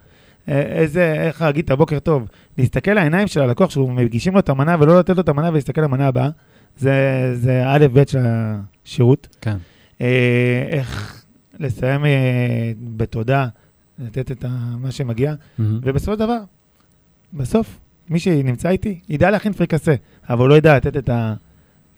[0.49, 2.29] איזה, איך להגיד את הבוקר טוב,
[2.59, 5.81] להסתכל לעיניים של הלקוח, שהוא מגישים לו את המנה ולא לתת לו את המנה ולהסתכל
[5.81, 6.29] למנה הבאה,
[6.77, 6.93] זה,
[7.35, 9.37] זה א' ב' של השירות.
[9.41, 9.57] כן.
[10.71, 11.23] איך
[11.61, 12.11] לסיים אה,
[12.97, 13.47] בתודה,
[13.99, 14.45] לתת את
[14.79, 15.81] מה שמגיע, מהמם.
[15.83, 16.39] ובסופו של דבר,
[17.33, 17.79] בסוף,
[18.11, 19.95] מי שנמצא איתי, ידע להכין פריקסה,
[20.29, 21.35] אבל לא ידע לתת את, ה,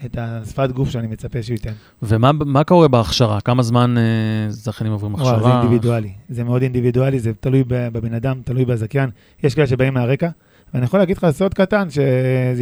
[0.05, 1.73] את השפת גוף שאני מצפה שהוא ייתן.
[2.03, 3.41] ומה מה קורה בהכשרה?
[3.41, 4.03] כמה זמן אה,
[4.49, 5.61] זכיינים עוברים וואו, זה הכשרה?
[5.61, 6.13] אינדיבידואלי.
[6.29, 9.11] זה מאוד אינדיבידואלי, זה תלוי בבן אדם, תלוי בזכיין.
[9.43, 10.29] יש כאלה שבאים מהרקע,
[10.75, 12.03] ואני יכול להגיד לך סוד קטן, שזה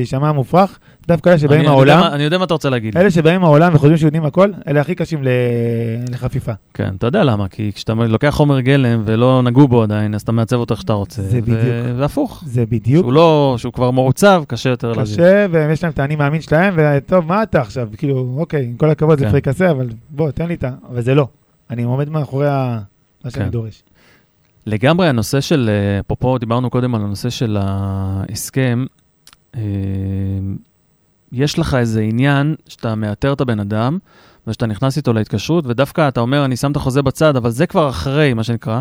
[0.00, 2.96] יישמע מופרך, דווקא אלה שבאים אני- אני מהעולם, מה- אני יודע מה אתה רוצה להגיד.
[2.96, 5.28] אלה שבאים מהעולם וחושבים שיודעים הכל, אלה הכי קשים ל-
[6.10, 6.52] לחפיפה.
[6.74, 10.32] כן, אתה יודע למה, כי כשאתה לוקח חומר גלם ולא נגעו בו עדיין, אז אתה
[10.32, 11.22] מעצב אותו איך שאתה רוצה.
[11.22, 11.58] זה בדיוק.
[11.96, 12.42] והפוך.
[12.46, 15.02] זה בדיוק שהוא לא, שהוא כבר מעוצב, קשה יותר להביא.
[15.02, 17.88] קשה, ויש להם את האני מאמין שלהם, וטוב, מה אתה עכשיו?
[17.96, 19.30] כאילו, אוקיי, עם כל הכבוד, זה כן.
[19.30, 20.70] פריקסה, אבל בוא, תן לי את ה...
[20.92, 21.26] אבל זה לא.
[21.70, 22.78] אני עומד מאחורי ה-
[23.24, 23.50] מה שאני כן.
[23.50, 23.82] דורש.
[24.66, 28.84] לגמרי הנושא של, אה, אפרופו, דיברנו קודם על הנושא של ההסכם,
[29.56, 29.60] אה,
[31.32, 33.98] יש לך איזה עניין שאתה מאתר את הבן אדם,
[34.46, 37.88] ושאתה נכנס איתו להתקשרות, ודווקא אתה אומר, אני שם את החוזה בצד, אבל זה כבר
[37.88, 38.80] אחרי, מה שנקרא.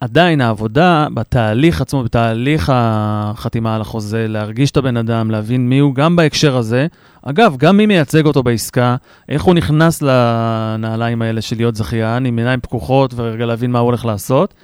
[0.00, 5.94] עדיין העבודה בתהליך עצמו, בתהליך החתימה על החוזה, להרגיש את הבן אדם, להבין מי הוא
[5.94, 6.86] גם בהקשר הזה.
[7.22, 8.96] אגב, גם מי מייצג אותו בעסקה,
[9.28, 13.86] איך הוא נכנס לנעליים האלה של להיות זכיין, עם עיניים פקוחות ורגע להבין מה הוא
[13.86, 14.54] הולך לעשות.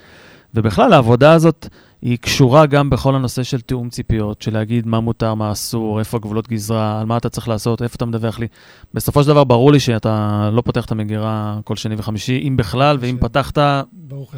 [0.57, 1.67] ובכלל, העבודה הזאת
[2.01, 6.17] היא קשורה גם בכל הנושא של תיאום ציפיות, של להגיד מה מותר, מה אסור, איפה
[6.17, 8.47] הגבולות גזרה, על מה אתה צריך לעשות, איפה אתה מדווח לי.
[8.93, 12.97] בסופו של דבר, ברור לי שאתה לא פותח את המגירה כל שני וחמישי, אם בכלל,
[12.99, 13.27] ואם השם.
[13.27, 13.57] פתחת.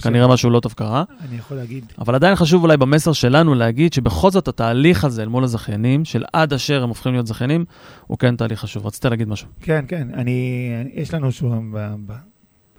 [0.01, 1.03] כנראה משהו לא טוב קרה.
[1.29, 5.27] אני יכול להגיד, אבל עדיין חשוב אולי במסר שלנו להגיד שבכל זאת התהליך הזה אל
[5.27, 7.65] מול הזכיינים, של עד אשר הם הופכים להיות זכיינים,
[8.07, 8.85] הוא כן תהליך חשוב.
[8.85, 9.47] רצית להגיד משהו.
[9.61, 11.55] כן, כן, אני, יש לנו שהוא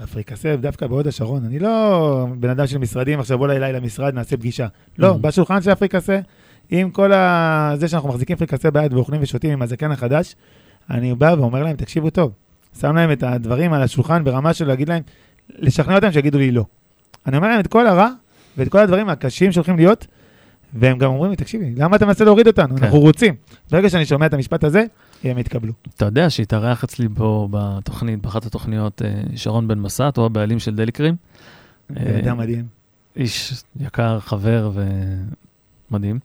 [0.03, 4.36] בפריקסה, דווקא בהוד השרון, אני לא בן אדם של משרדים, עכשיו בוא אליי למשרד, נעשה
[4.36, 4.66] פגישה.
[4.98, 5.18] לא, Mhm.
[5.18, 6.20] בשולחן של הפריקסה,
[6.70, 7.72] עם כל ה...
[7.76, 10.34] זה שאנחנו מחזיקים פריקסה ביד ואוכלים ושותים עם הזקן החדש,
[10.90, 12.32] אני בא ואומר להם, תקשיבו טוב,
[12.80, 15.03] שם להם את הדברים על השולחן ברמה של להגיד להם,
[15.59, 16.64] לשכנע אותם שיגידו לי לא.
[17.26, 18.09] אני אומר להם את כל הרע
[18.57, 20.07] ואת כל הדברים הקשים שהולכים להיות,
[20.74, 22.76] והם גם אומרים לי, תקשיבי, למה אתה מנסה להוריד אותנו?
[22.76, 22.84] כן.
[22.84, 23.34] אנחנו רוצים.
[23.70, 24.84] ברגע שאני שומע את המשפט הזה,
[25.24, 25.72] הם יתקבלו.
[25.96, 30.74] אתה יודע שהתארח אצלי פה בתוכנית, באחת התוכניות, אה, שרון בן מסת, הוא הבעלים של
[30.74, 31.16] דליקרים.
[31.96, 32.64] אה, אדם מדהים.
[33.16, 34.70] איש יקר, חבר
[35.90, 36.18] ומדהים.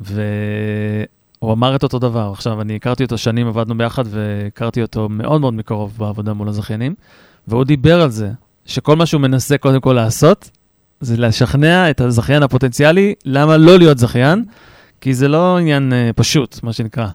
[0.00, 2.30] והוא אמר את אותו דבר.
[2.32, 6.94] עכשיו, אני הכרתי אותו שנים, עבדנו ביחד, והכרתי אותו מאוד מאוד מקרוב בעבודה מול הזכיינים,
[7.48, 8.30] והוא דיבר על זה,
[8.66, 10.50] שכל מה שהוא מנסה קודם כל לעשות,
[11.02, 14.44] זה לשכנע את הזכיין הפוטנציאלי למה לא להיות זכיין,
[15.00, 17.08] כי זה לא עניין אה, פשוט, מה שנקרא.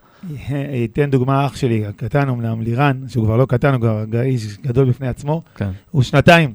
[0.73, 4.89] ייתן דוגמה אח שלי, הקטן אומנם, לירן, שהוא כבר לא קטן, הוא כבר איש גדול
[4.89, 5.69] בפני עצמו, כן.
[5.91, 6.53] הוא שנתיים,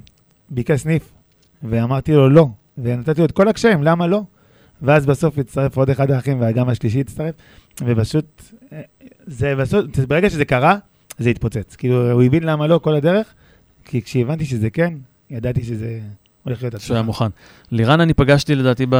[0.49, 1.11] ביקש סניף,
[1.63, 4.21] ואמרתי לו לא, ונתתי לו את כל הקשיים, למה לא?
[4.81, 7.35] ואז בסוף הצטרף עוד אחד האחים, וגם השלישי הצטרף,
[7.85, 8.41] ופשוט,
[8.73, 8.81] אה,
[9.27, 10.77] זה בסוף, ברגע שזה קרה,
[11.17, 11.75] זה התפוצץ.
[11.75, 13.33] כאילו, הוא הבין למה לא כל הדרך,
[13.85, 14.93] כי כשהבנתי שזה כן,
[15.29, 15.99] ידעתי שזה
[16.43, 17.25] הולך להיות שהוא היה מוכן.
[17.71, 18.95] לירן אני פגשתי לדעתי ב...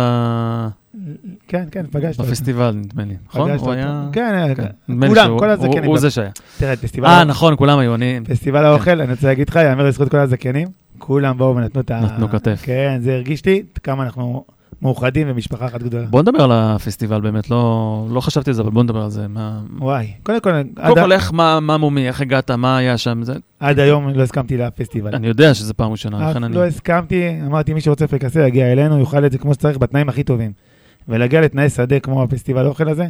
[1.48, 2.20] כן, כן, פגשת.
[2.20, 2.30] אותו.
[2.30, 3.16] בפסטיבל, נדמה לי.
[3.28, 3.52] נכון?
[3.52, 3.72] הוא.
[3.72, 4.08] היה...
[4.12, 4.64] כן, כן.
[4.64, 4.70] כן.
[4.88, 5.84] נדמה לי כולם, כל הזקנים.
[5.84, 6.30] הוא זה שהיה.
[6.58, 7.08] תראה, פסטיבל...
[7.08, 8.20] אה, נכון, כולם היו, אני...
[8.30, 10.68] פסטיבל האוכל, אני רוצה להגיד לך, יאמר לזכות כל הזקנים,
[10.98, 12.00] כולם באו ונתנו את ה...
[12.00, 12.62] נתנו כתף.
[12.64, 14.46] כן, זה הרגיש לי כמה אנחנו
[14.84, 16.06] מאוחדים ומשפחה אחת גדולה.
[16.06, 19.28] בוא נדבר על הפסטיבל באמת, לא לא חשבתי על זה, אבל בוא נדבר על זה.
[19.28, 23.24] מה- וואי, קודם כל, קודם כל, איך, מה מה מומי, איך הגעת, מה היה שם,
[23.24, 25.16] זה- עד היום לא הסכמתי לפסטיבל.
[25.16, 26.56] אני יודע שזה פעם ראשונה, לכן אני...
[26.56, 30.24] לא הסכמתי, אמרתי, מי שרוצה פרקסה יגיע אלינו, יאכל את זה כמו שצריך, בתנאים הכי
[30.24, 30.52] טובים.
[31.08, 33.08] ולהגיע לתנאי שדה כמו הפסטיבל האוכל הזה,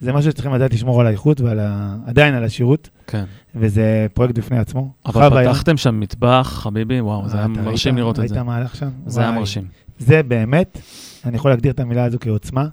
[0.00, 3.24] זה משהו שצריכים לדעת לשמור על האיכות ועדיין על השירות, כן.
[3.56, 4.92] וזה פרויקט בפני עצמו.
[5.06, 8.34] אבל פתחתם שם מטבח, חביבי, וואו, זה היה אתה מרשים ראית- לראות את זה.
[8.34, 8.88] ראית מהלך שם?
[9.06, 9.38] זה היה וואי.
[9.40, 9.62] מרשים.
[9.98, 10.78] זה באמת,
[11.24, 12.66] אני יכול להגדיר את המילה הזו כעוצמה,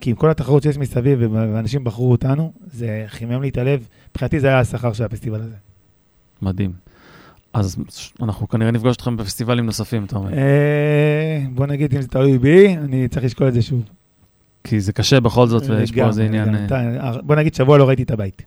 [0.00, 3.86] כי עם כל התחרות שיש מסביב ואנשים בחרו אותנו, זה חימם לי את הלב.
[4.10, 5.56] מבחינתי זה היה השכר של הפסטיבל הזה.
[6.42, 6.72] מדהים.
[7.52, 7.76] אז
[8.22, 10.32] אנחנו כנראה נפגוש אתכם בפסטיבלים נוספים, אתה אומר.
[10.32, 13.82] אה, בוא נגיד, אם זה תלוי בי, אני צריך לשקול את זה שוב.
[14.64, 16.54] כי זה קשה בכל זאת, ויש פה איזה עניין...
[16.54, 16.98] לגמרי.
[17.00, 18.42] אה, בוא נגיד, שבוע לא ראיתי את הבית.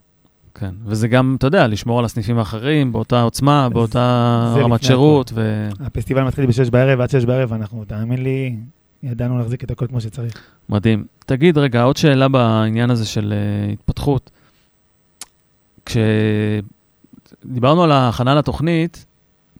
[0.55, 5.69] כן, וזה גם, אתה יודע, לשמור על הסניפים האחרים, באותה עוצמה, באותה רמת שירות, ו...
[5.79, 8.55] הפסטיבל מתחיל בשש בערב, עד שש בערב אנחנו, תאמין לי,
[9.03, 10.33] ידענו להחזיק את הכל כמו שצריך.
[10.69, 11.05] מדהים.
[11.25, 14.31] תגיד, רגע, עוד שאלה בעניין הזה של uh, התפתחות.
[15.85, 19.05] כשדיברנו על ההכנה לתוכנית,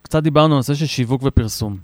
[0.02, 1.78] קצת דיברנו על נושא של שיווק ופרסום.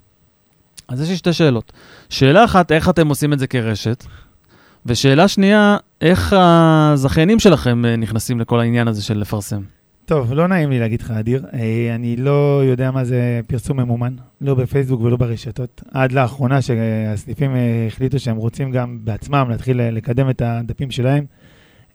[0.87, 1.71] אז יש לי שתי שאלות.
[2.09, 4.05] שאלה אחת, איך אתם עושים את זה כרשת?
[4.85, 9.61] ושאלה שנייה, איך הזכיינים שלכם אה, נכנסים לכל העניין הזה של לפרסם?
[10.05, 11.45] טוב, לא נעים לי להגיד לך, אדיר.
[11.53, 15.81] אה, אני לא יודע מה זה פרסום ממומן, לא בפייסבוק ולא ברשתות.
[15.93, 21.25] עד לאחרונה שהסניפים אה, החליטו שהם רוצים גם בעצמם להתחיל לקדם את הדפים שלהם.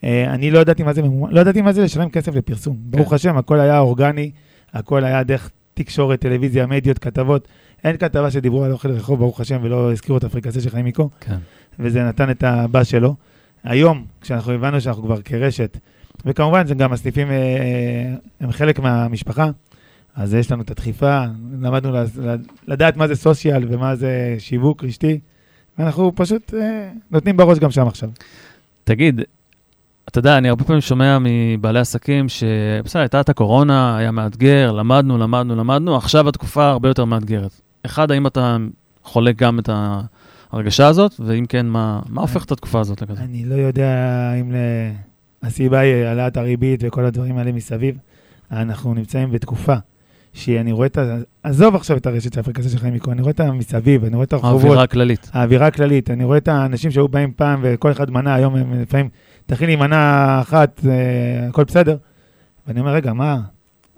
[0.03, 2.77] אני לא ידעתי מה זה ממומן, לא ידעתי מה זה לשלם כסף לפרסום.
[2.81, 4.31] ברוך השם, הכל היה אורגני,
[4.73, 7.49] הכל היה דרך תקשורת, טלוויזיה, מדיות, כתבות.
[7.85, 11.11] אין כתבה שדיברו על אוכל רחוב, ברוך השם, ולא הזכירו את הפריקסה של חיים מיקו.
[11.21, 11.37] כן.
[11.79, 13.15] וזה נתן את הבאז שלו.
[13.65, 15.79] היום, כשאנחנו הבנו שאנחנו כבר כרשת,
[16.27, 19.51] וכמובן שגם הסניפים אה, אה, הם חלק מהמשפחה,
[20.17, 21.25] אז יש לנו את הדחיפה,
[21.61, 25.21] למדנו לד- לד- לדעת מה זה סושיאל ומה זה שיווק רשתי,
[25.79, 28.11] ואנחנו פשוט אה, נותנים בראש גם שם עכשיו.
[28.85, 29.21] תגיד,
[30.09, 35.19] אתה יודע, אני הרבה פעמים שומע מבעלי עסקים שבסדר, הייתה את הקורונה, היה מאתגר, למדנו,
[35.19, 37.61] למדנו, למדנו, עכשיו התקופה הרבה יותר מאתגרת.
[37.87, 38.57] אחד, האם אתה
[39.05, 39.69] חולק גם את
[40.55, 43.19] ההרגשה הזאת, ואם כן, מה, מה הופך את התקופה הזאת לכזאת?
[43.19, 44.57] אני לא יודע אם ל...
[45.43, 47.99] הסיבה היא העלאת הריבית וכל הדברים האלה מסביב.
[48.51, 49.75] אנחנו נמצאים בתקופה
[50.33, 51.17] שאני רואה את ה...
[51.43, 54.25] עזוב עכשיו את הרשת של הפרקסה של חיים מיקו, אני רואה את המסביב, אני רואה
[54.25, 54.61] את הרחובות.
[54.61, 55.31] האווירה הכללית.
[55.33, 59.09] האווירה הכללית, אני רואה את האנשים שהיו באים פעם וכל אחד מנה, היום הם לפעמים,
[59.47, 61.97] תכין לי מנה אחת, אה, הכל בסדר.
[62.67, 63.41] ואני אומר, רגע, מה?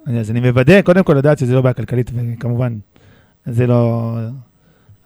[0.06, 2.76] אז אני מוודא, קודם כל לדעת שזה לא בעיה כלכלית, וכמובן,
[3.46, 4.12] זה לא...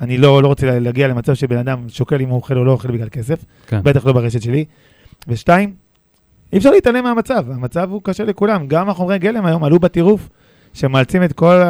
[0.00, 2.90] אני לא, לא רוצה להגיע למצב שבן אדם שוקל אם הוא אוכל או לא אוכל
[2.90, 3.80] בגלל כסף, כן.
[3.82, 4.64] בטח לא ברשת שלי.
[5.28, 5.74] ושתיים,
[6.52, 8.66] אי אפשר להתעלם מהמצב, המצב הוא קשה לכולם.
[8.66, 10.28] גם החומרי גלם היום עלו בטירוף,
[10.72, 11.62] שמאלצים את כל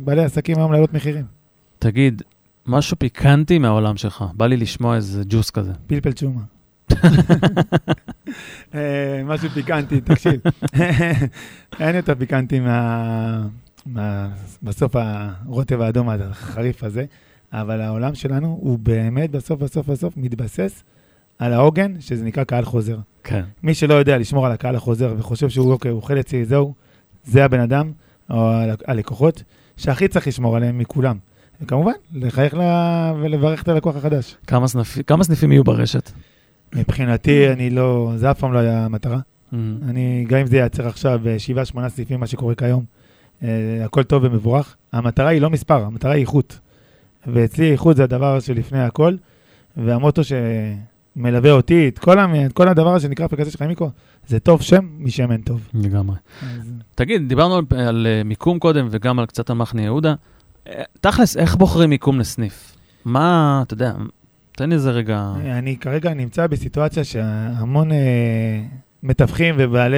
[0.00, 1.24] בעלי העסקים היום להעלות מחירים.
[1.78, 2.22] תגיד,
[2.66, 5.72] משהו פיקנטי מהעולם שלך, בא לי לשמוע איזה ג'וס כזה.
[5.86, 6.40] פלפל צ'ומה.
[8.74, 10.40] אה, משהו פיקנטי, תקשיב.
[11.80, 13.46] אין יותר פיקנטי מה...
[13.86, 14.28] מה...
[14.62, 17.04] בסוף הרוטב האדום החריף הזה,
[17.52, 20.82] אבל העולם שלנו הוא באמת בסוף, בסוף, בסוף מתבסס
[21.38, 22.96] על העוגן, שזה נקרא קהל חוזר.
[23.24, 23.42] כן.
[23.62, 26.74] מי שלא יודע לשמור על הקהל החוזר וחושב שהוא אוקיי, הוא אוכל אצלי, זהו,
[27.24, 27.92] זה הבן אדם,
[28.30, 29.42] או הלק- הלקוחות,
[29.76, 31.16] שהכי צריך לשמור עליהם מכולם.
[31.60, 34.36] וכמובן, לחייך לה ולברך את הלקוח החדש.
[34.46, 34.98] כמה, סניפ...
[35.06, 36.10] כמה סניפים יהיו ברשת?
[36.74, 39.18] מבחינתי, אני לא, זה אף פעם לא היה המטרה.
[39.52, 39.56] Mm.
[39.88, 42.84] אני, גם אם זה ייעצר עכשיו בשבעה, שמונה סניפים, מה שקורה כיום,
[43.42, 43.48] אה,
[43.84, 44.76] הכל טוב ומבורך.
[44.92, 46.58] המטרה היא לא מספר, המטרה היא איכות.
[47.26, 49.14] ואצלי איכות זה הדבר שלפני הכל,
[49.76, 53.90] והמוטו שמלווה אותי, את כל, המ- את כל הדבר הזה שנקרא אפליקציה של חיימיקו,
[54.26, 55.68] זה טוב שם משם אין טוב.
[55.74, 56.16] לגמרי.
[56.42, 60.14] אז, תגיד, דיברנו על, על אה, מיקום קודם וגם על קצת על מחנה יהודה.
[60.68, 62.76] אה, תכלס, איך בוחרים מיקום לסניף?
[63.04, 63.92] מה, אתה יודע,
[64.52, 65.32] תן לי איזה רגע...
[65.58, 67.96] אני כרגע נמצא בסיטואציה שהמון אה,
[69.02, 69.96] מתווכים ובעלי,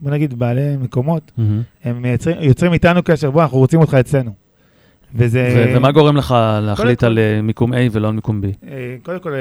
[0.00, 1.62] בוא נגיד בעלי מקומות, מהמם.
[1.84, 4.45] הם מייצרים, יוצרים איתנו קשר, בוא, אנחנו רוצים אותך אצלנו.
[5.14, 5.66] וזה...
[5.72, 8.46] ו- ומה גורם לך להחליט כל- על אה, מיקום A ולא על מיקום B?
[8.68, 9.40] אה, קודם כל, אה,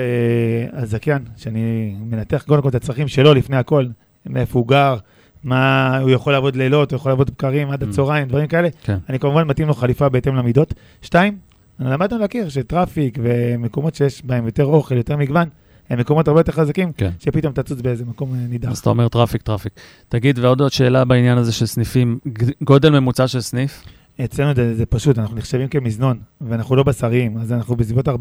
[0.81, 3.85] הזכיין, שאני מנתח קודם כל את הצרכים שלו לפני הכל,
[4.25, 4.95] מאיפה הוא גר,
[5.43, 7.85] מה, הוא יכול לעבוד לילות, הוא יכול לעבוד בקרים עד Mm.
[7.89, 8.69] הצהריים, דברים כאלה.
[8.83, 8.97] כן.
[9.09, 10.73] אני כמובן מתאים לו חליפה בהתאם למידות.
[11.01, 11.37] שתיים,
[11.79, 15.47] למדנו להכיר ש traffic ומקומות שיש בהם יותר אוכל, יותר מגוון,
[15.89, 17.09] הם מקומות הרבה יותר חזקים, כן.
[17.19, 18.69] שפתאום תצוץ באיזה מקום נידח.
[18.71, 19.71] אז אתה אומר traffic, traffic.
[20.09, 22.19] תגיד, ועוד עוד שאלה בעניין הזה של סניפים,
[22.63, 23.83] גודל ממוצע של סניף?
[24.23, 28.11] אצלנו זה, זה פשוט, אנחנו נחשבים כמזנון, ואנחנו לא בשריים, אז אנחנו בסביבות 40-50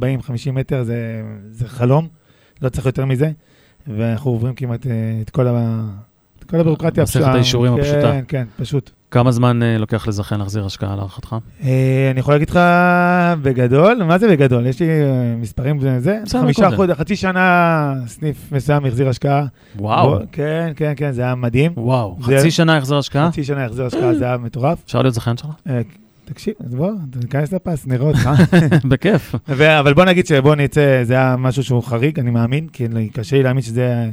[0.52, 2.08] מטר, זה, זה חלום,
[2.62, 3.30] לא צריך יותר מזה,
[3.86, 5.84] ואנחנו עוברים כמעט אה, את כל, ה,
[6.38, 8.12] את כל הביורוקרטיה מסכת האישורים כן, הפשוטה.
[8.12, 8.90] כן, כן, פשוט.
[9.10, 11.36] כמה זמן אה, לוקח לזכיין להחזיר השקעה להערכתך?
[11.64, 12.58] אה, אני יכול להגיד לך
[13.42, 14.66] בגדול, מה זה בגדול?
[14.66, 16.70] יש לי אה, מספרים וזה, חמישה.
[16.76, 19.46] חודש, חצי שנה סניף מסוים החזיר השקעה.
[19.78, 21.72] וואו, בוא, כן, כן, כן, זה היה מדהים.
[21.76, 23.30] וואו, זה- חצי שנה החזר השקעה?
[23.30, 24.78] חצי שנה החזיר השקעה, זה היה מטורף.
[24.86, 25.48] אפשר להיות זכיין שלך?
[25.68, 25.80] אה,
[26.24, 26.90] תקשיב, אז בוא,
[27.20, 28.30] תיכנס לפס, נראה אותך.
[28.90, 29.34] בכיף.
[29.80, 33.42] אבל בוא נגיד שבוא נצא, זה היה משהו שהוא חריג, אני מאמין, כי קשה לי
[33.42, 34.10] להאמין שזה...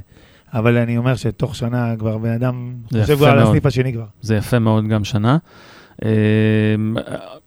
[0.53, 3.47] אבל אני אומר שתוך שנה כבר בן אדם חושב כבר על מאוד.
[3.47, 4.05] הסניף השני כבר.
[4.21, 5.37] זה יפה מאוד גם שנה.
[6.05, 6.09] אה,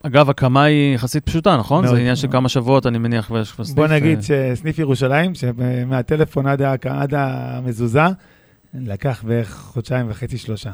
[0.03, 1.83] אגב, הקמה היא יחסית פשוטה, נכון?
[1.83, 1.95] מאוד.
[1.95, 3.75] זה עניין של כמה שבועות, אני מניח, ויש כבר סניף.
[3.75, 8.01] בוא נגיד אה, שסניף ירושלים, שמהטלפון עד, עד המזוזה,
[8.73, 10.71] לקח בערך חודשיים וחצי, שלושה.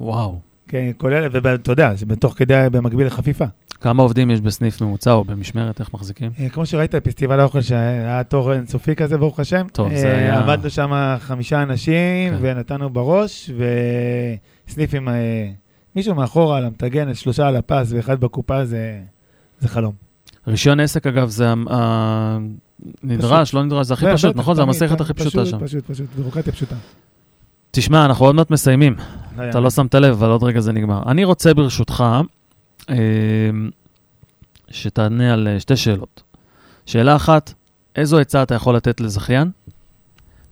[0.00, 0.38] וואו.
[0.68, 3.44] כן, כולל, ואתה יודע, זה בתוך כדי, במקביל לחפיפה.
[3.80, 6.30] כמה עובדים יש בסניף ממוצע או במשמרת, איך מחזיקים?
[6.40, 9.66] אה, כמו שראית, פסטיבל האוכל שהיה תור אינסופי כזה, ברוך השם.
[9.72, 12.38] טוב, זה אה, היה- עבדנו שם חמישה אנשים, כן.
[12.40, 13.50] ונתנו בראש,
[14.68, 15.14] וסניף עם אה,
[15.96, 19.00] מישהו מאחורה על המטגנת, שלושה על הפס ואחד בקופה, זה,
[19.60, 19.92] זה חלום.
[20.46, 21.54] רישיון עסק, אגב, זה
[23.02, 24.54] נדרש, לא נדרש, זה הכי זה פשוט, בטח, נכון?
[24.56, 25.58] זה המסכת הכי פשוט, פשוטה שם.
[25.66, 26.74] פשוט, פשוט, בירוקרטיה פשוטה.
[27.70, 28.94] תשמע, אנחנו עוד מעט מסיימים.
[29.34, 29.60] אתה היה.
[29.60, 31.02] לא שמת לב, אבל עוד רגע זה נגמר.
[31.06, 32.04] אני רוצה ברשותך
[34.70, 36.22] שתענה על אה, שתי שאלות.
[36.86, 37.54] שאלה אחת,
[37.96, 39.50] איזו עצה אתה יכול לתת לזכיין?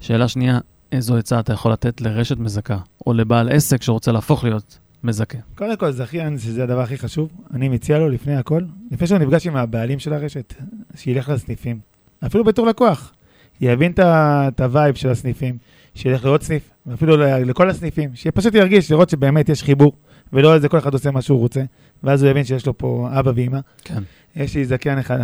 [0.01, 0.59] שאלה שנייה,
[0.93, 5.39] איזו עצה אתה יכול לתת לרשת מזכה, או לבעל עסק שרוצה להפוך להיות מזכה?
[5.55, 9.47] קודם כל, זכיין, שזה הדבר הכי חשוב, אני מציע לו לפני הכל, לפני שהוא נפגש
[9.47, 10.55] עם הבעלים של הרשת,
[10.97, 11.79] שילך לסניפים.
[12.27, 13.13] אפילו בתור לקוח.
[13.61, 15.59] יבין את ה vibe של הסניפים,
[15.95, 19.93] שילך לעוד סניף, ואפילו לכל הסניפים, שפשוט ירגיש, לראות שבאמת יש חיבור,
[20.33, 21.63] ולא איזה כל אחד עושה מה שהוא רוצה,
[22.03, 23.59] ואז הוא יבין שיש לו פה אבא ואמא.
[23.85, 24.03] כן.
[24.37, 25.19] יש לי זכיין אחד,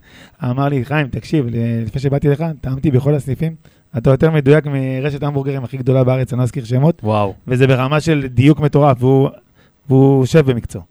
[0.50, 1.46] אמר לי, חיים, תקשיב,
[1.86, 3.54] לפני שבאתי לך, טעמתי בכל הסניפים,
[3.98, 7.34] אתה יותר מדויק מרשת המבורגרים הכי גדולה בארץ, אני לא אזכיר שמות, וואו.
[7.48, 9.28] וזה ברמה של דיוק מטורף, והוא,
[9.88, 10.82] והוא יושב במקצוע.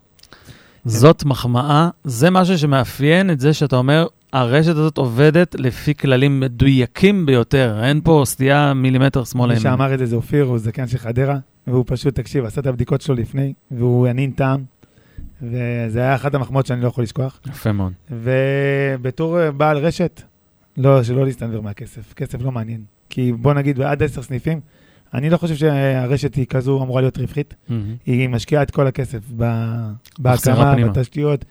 [0.86, 7.26] זאת מחמאה, זה משהו שמאפיין את זה שאתה אומר, הרשת הזאת עובדת לפי כללים מדויקים
[7.26, 9.59] ביותר, אין פה סטייה מילימטר שמאלה מי.
[9.59, 11.38] שאמר את זה זה אופיר, הוא זקן של חדרה,
[11.68, 14.63] והוא פשוט, תקשיב, עשה את הבדיקות שלו לפני, והוא ינין טעם,
[15.41, 17.39] וזה היה אחת המחמאות שאני לא יכול לשכוח.
[17.47, 17.93] יפה מאוד.
[18.11, 20.22] ובתור אה, בעל רשת,
[20.78, 22.84] לא, שלא להסתנוור מהכסף, כסף לא מעניין.
[23.09, 24.59] כי בוא נגיד, עד עשר סניפים,
[25.13, 27.53] אני לא חושב שהרשת היא כזו אמורה להיות רווחית.
[27.70, 27.95] מהמם.
[28.05, 30.76] היא משקיעה את כל הכסף בהקמה.
[30.88, 31.45] בתשתיות.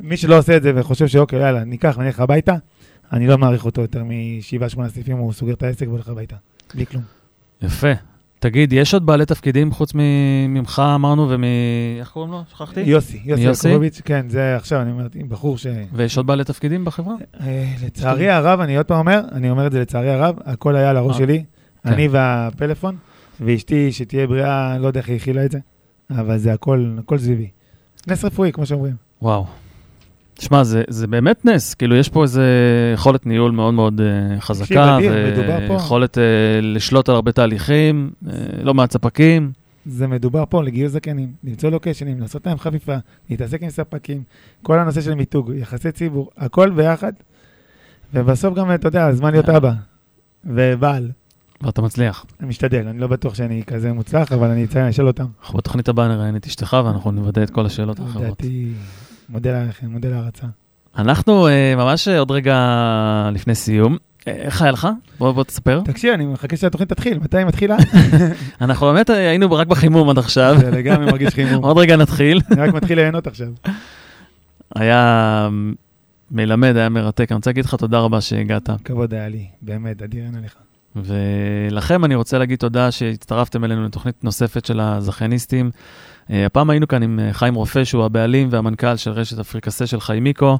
[0.00, 2.54] מי שלא עושה את זה וחושב שאוקיי, יאללה, ניקח ונלך הביתה,
[3.12, 6.36] אני לא מעריך אותו יותר משבעה, שמונה סניפים, הוא סוגר את העסק והולך הביתה.
[6.74, 7.02] בלי כלום.
[7.62, 7.92] יפה.
[8.40, 9.92] תגיד, יש עוד בעלי תפקידים חוץ
[10.48, 11.44] ממך, אמרנו, ומ...
[12.00, 12.42] איך קוראים לו?
[12.50, 12.80] שכחתי?
[12.80, 13.42] יוסי, יוסי?
[13.42, 15.66] יעקובוביץ', כן, זה עכשיו, אני אומר, בחור ש...
[15.92, 17.14] ויש עוד בעלי תפקידים בחברה?
[17.40, 20.90] אה, לצערי הרב, אני עוד פעם אומר, אני אומר את זה לצערי הרב, הכל היה
[20.90, 21.44] על הראש אה, שלי,
[21.82, 21.92] כן.
[21.92, 22.96] אני והפלאפון,
[23.40, 25.58] ואשתי, שתהיה בריאה, לא יודע איך היא הכילה את זה,
[26.10, 27.50] אבל זה הכל, הכל סביבי.
[28.06, 28.94] נס רפואי, כמו שאומרים.
[29.22, 29.46] וואו.
[30.40, 32.44] שמע, זה, זה באמת נס, כאילו יש פה איזה
[32.94, 34.98] יכולת ניהול מאוד מאוד uh, חזקה.
[35.68, 36.20] ויכולת uh,
[36.62, 38.28] לשלוט על הרבה תהליכים, uh,
[38.62, 39.52] לא מעט ספקים.
[39.86, 42.96] זה מדובר פה לגיוס זקנים, למצוא לוקיישנים, לעשות להם חפיפה,
[43.30, 44.22] להתעסק עם ספקים,
[44.62, 47.12] כל הנושא של מיתוג, יחסי ציבור, הכל ביחד,
[48.14, 49.72] ובסוף גם, אתה יודע, הזמן להיות אבא
[50.44, 51.10] ובעל.
[51.62, 52.24] ואתה מצליח.
[52.40, 55.26] אני משתדל, אני לא בטוח שאני כזה מוצלח, אבל אני אציין, אשאל אותם.
[55.40, 58.42] אנחנו בתוכנית הבאה נראיין את אשתך ואנחנו נוודא את כל השאלות האחרות.
[59.28, 60.46] מודה לכם, מודה להערצה.
[60.98, 62.56] אנחנו uh, ממש עוד רגע
[63.32, 63.96] לפני סיום.
[64.28, 64.88] אה, איך היה לך?
[65.18, 65.80] בוא, בוא תספר.
[65.84, 67.76] תקשיב, אני מחכה שהתוכנית תתחיל, מתי היא מתחילה?
[68.60, 70.56] אנחנו באמת אה, היינו רק בחימום עד עכשיו.
[70.60, 71.64] זה לגמרי מרגיש חימום.
[71.64, 72.40] עוד רגע נתחיל.
[72.50, 73.48] אני רק מתחיל ליהנות עכשיו.
[74.76, 75.48] היה
[76.30, 77.26] מלמד, היה מרתק.
[77.30, 78.70] אני רוצה להגיד לך תודה רבה שהגעת.
[78.84, 80.54] כבוד היה לי, באמת, אדיר אין עליך.
[80.96, 85.70] ולכם אני רוצה להגיד תודה שהצטרפתם אלינו לתוכנית נוספת של הזכייניסטים.
[86.30, 90.00] אה, הפעם היינו כאן עם אה, חיים רופא, שהוא הבעלים והמנכ"ל של רשת אפריקסה של
[90.00, 90.58] חיימיקו.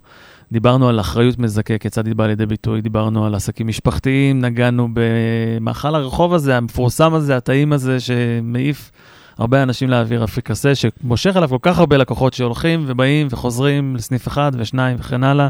[0.52, 5.94] דיברנו על אחריות מזכה, כיצד היא באה לידי ביטוי, דיברנו על עסקים משפחתיים, נגענו במאכל
[5.94, 8.90] הרחוב הזה, המפורסם הזה, הטעים הזה, שמעיף
[9.38, 14.52] הרבה אנשים לאוויר אפריקסה, שמושך אליו כל כך הרבה לקוחות שהולכים ובאים וחוזרים לסניף אחד
[14.54, 15.48] ושניים וכן הלאה.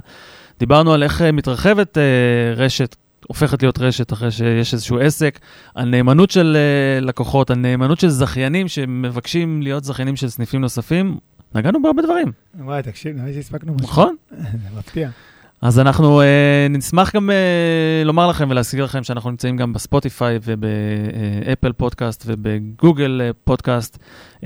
[0.59, 1.99] דיברנו על איך אה, מתרחבת
[2.57, 2.97] רשת
[3.29, 5.39] הופכת להיות רשת אחרי שיש איזשהו עסק,
[5.75, 11.19] על נאמנות של uh, לקוחות, על נאמנות של זכיינים שמבקשים להיות זכיינים של סניפים נוספים.
[11.55, 12.33] נגענו בהרבה דברים.
[12.61, 13.87] וואי, תקשיב, נראה לי שהספקנו משהו.
[13.87, 14.17] נכון.
[14.63, 15.11] זה מפתיע.
[15.63, 16.25] אז אנחנו uh,
[16.71, 23.99] נשמח גם uh, לומר לכם ולהזכיר לכם שאנחנו נמצאים גם בספוטיפיי ובאפל פודקאסט ובגוגל פודקאסט,
[24.37, 24.45] uh,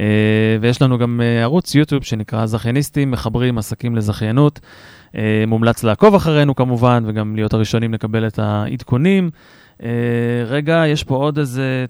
[0.60, 4.60] ויש לנו גם uh, ערוץ יוטיוב שנקרא זכייניסטים, מחברים עסקים לזכיינות.
[5.16, 9.30] אה, מומלץ לעקוב אחרינו כמובן, וגם להיות הראשונים לקבל את העדכונים.
[9.82, 9.88] אה,
[10.46, 11.86] רגע, יש פה עוד איזה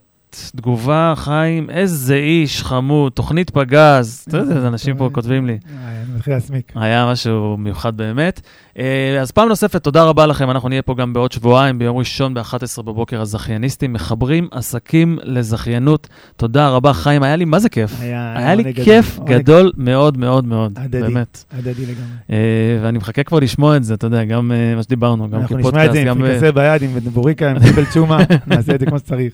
[0.57, 4.25] תגובה, חיים, איזה איש חמוד, תוכנית פגז.
[4.29, 5.59] אתה יודע, אנשים פה כותבים לי.
[5.69, 6.73] אני מתחיל להסמיק.
[6.75, 8.41] היה משהו מיוחד באמת.
[8.79, 10.51] אה, אז פעם נוספת, תודה רבה לכם.
[10.51, 16.09] אנחנו נהיה פה גם בעוד שבועיים, ביום ראשון ב-11 בבוקר, הזכייניסטים מחברים עסקים לזכיינות.
[16.37, 18.01] תודה רבה, חיים, היה לי מה זה כיף.
[18.01, 19.73] היה, לי כיף גדול.
[19.77, 20.79] מאוד מאוד מאוד.
[20.91, 21.45] באמת.
[21.53, 22.05] הדדי לגמרי.
[22.31, 22.37] אה,
[22.83, 25.75] ואני מחכה כבר לשמוע את זה, אתה יודע, גם אה, מה שדיברנו, גם אנחנו כפודקאסט,
[25.75, 26.25] נשמע את זה עם גם...
[26.25, 29.33] אה, פריקסה ביד, עם בוריקה, עם קיבל צ'ומה, נעשה את זה כמו שצריך.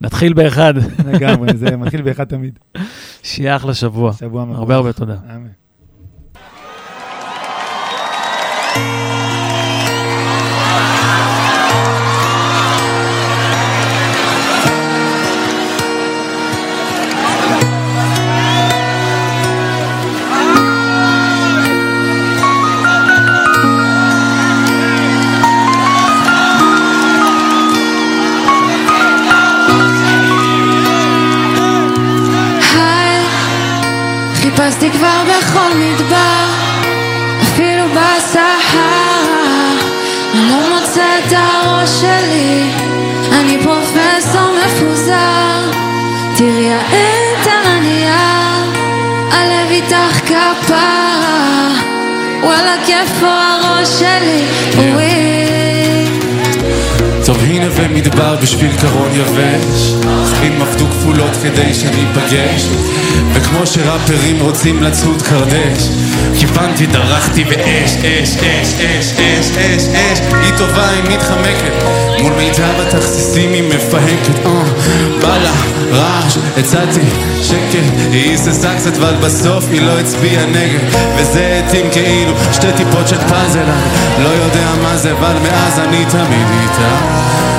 [0.00, 0.74] נתחיל באחד.
[1.06, 2.58] לגמרי, זה מתחיל באחד תמיד.
[3.22, 4.12] שיהיה אחלה שבוע.
[4.12, 4.58] שבוע מבורך.
[4.58, 5.16] הרבה הרבה תודה.
[8.76, 9.23] אמן.
[34.92, 36.44] כבר בכל מדבר,
[37.42, 39.14] אפילו בסהרה.
[40.34, 42.70] אני לא מוצא את הראש שלי,
[43.32, 45.70] אני פרופסור מפוזר.
[46.36, 48.72] תראי העט על הנייר,
[49.32, 51.70] הלב איתך כפרה.
[52.42, 54.44] וואלה, איפה הראש שלי?
[54.92, 55.63] וואי.
[57.26, 59.94] טוב הנה ומדבר בשביל קרון יבש.
[60.24, 62.68] צריכים עבדו כפולות כדי שניפגש.
[63.32, 65.88] וכמו שראפרים רוצים לצוד קרדש.
[66.38, 70.18] כיוונתי, דרכתי באש, אש, אש, אש, אש, אש, אש.
[70.42, 71.84] היא טובה, היא מתחמקת.
[72.22, 74.46] מול מיטב התכסיסים היא מפהקת.
[74.46, 74.62] אה,
[75.22, 75.52] בא לה
[75.92, 77.00] רעש, הצעתי
[77.42, 77.94] שקט.
[78.12, 80.78] היא היססה קצת אבל בסוף היא לא הצביעה נגד.
[81.16, 83.64] וזה התאים כאילו שתי טיפות של פאזל.
[84.22, 87.13] לא יודע מה זה אבל מאז אני תמיד איתה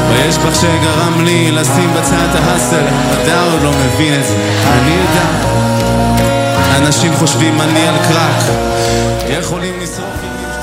[0.09, 2.85] ויש בך שגרם לי לשים בצד ההסל.
[3.13, 4.35] אתה עוד לא מבין את זה,
[4.73, 5.25] אני יודע.
[6.77, 8.43] אנשים חושבים אני על קרק
[9.29, 10.55] יכולים לשרוף עם קוצים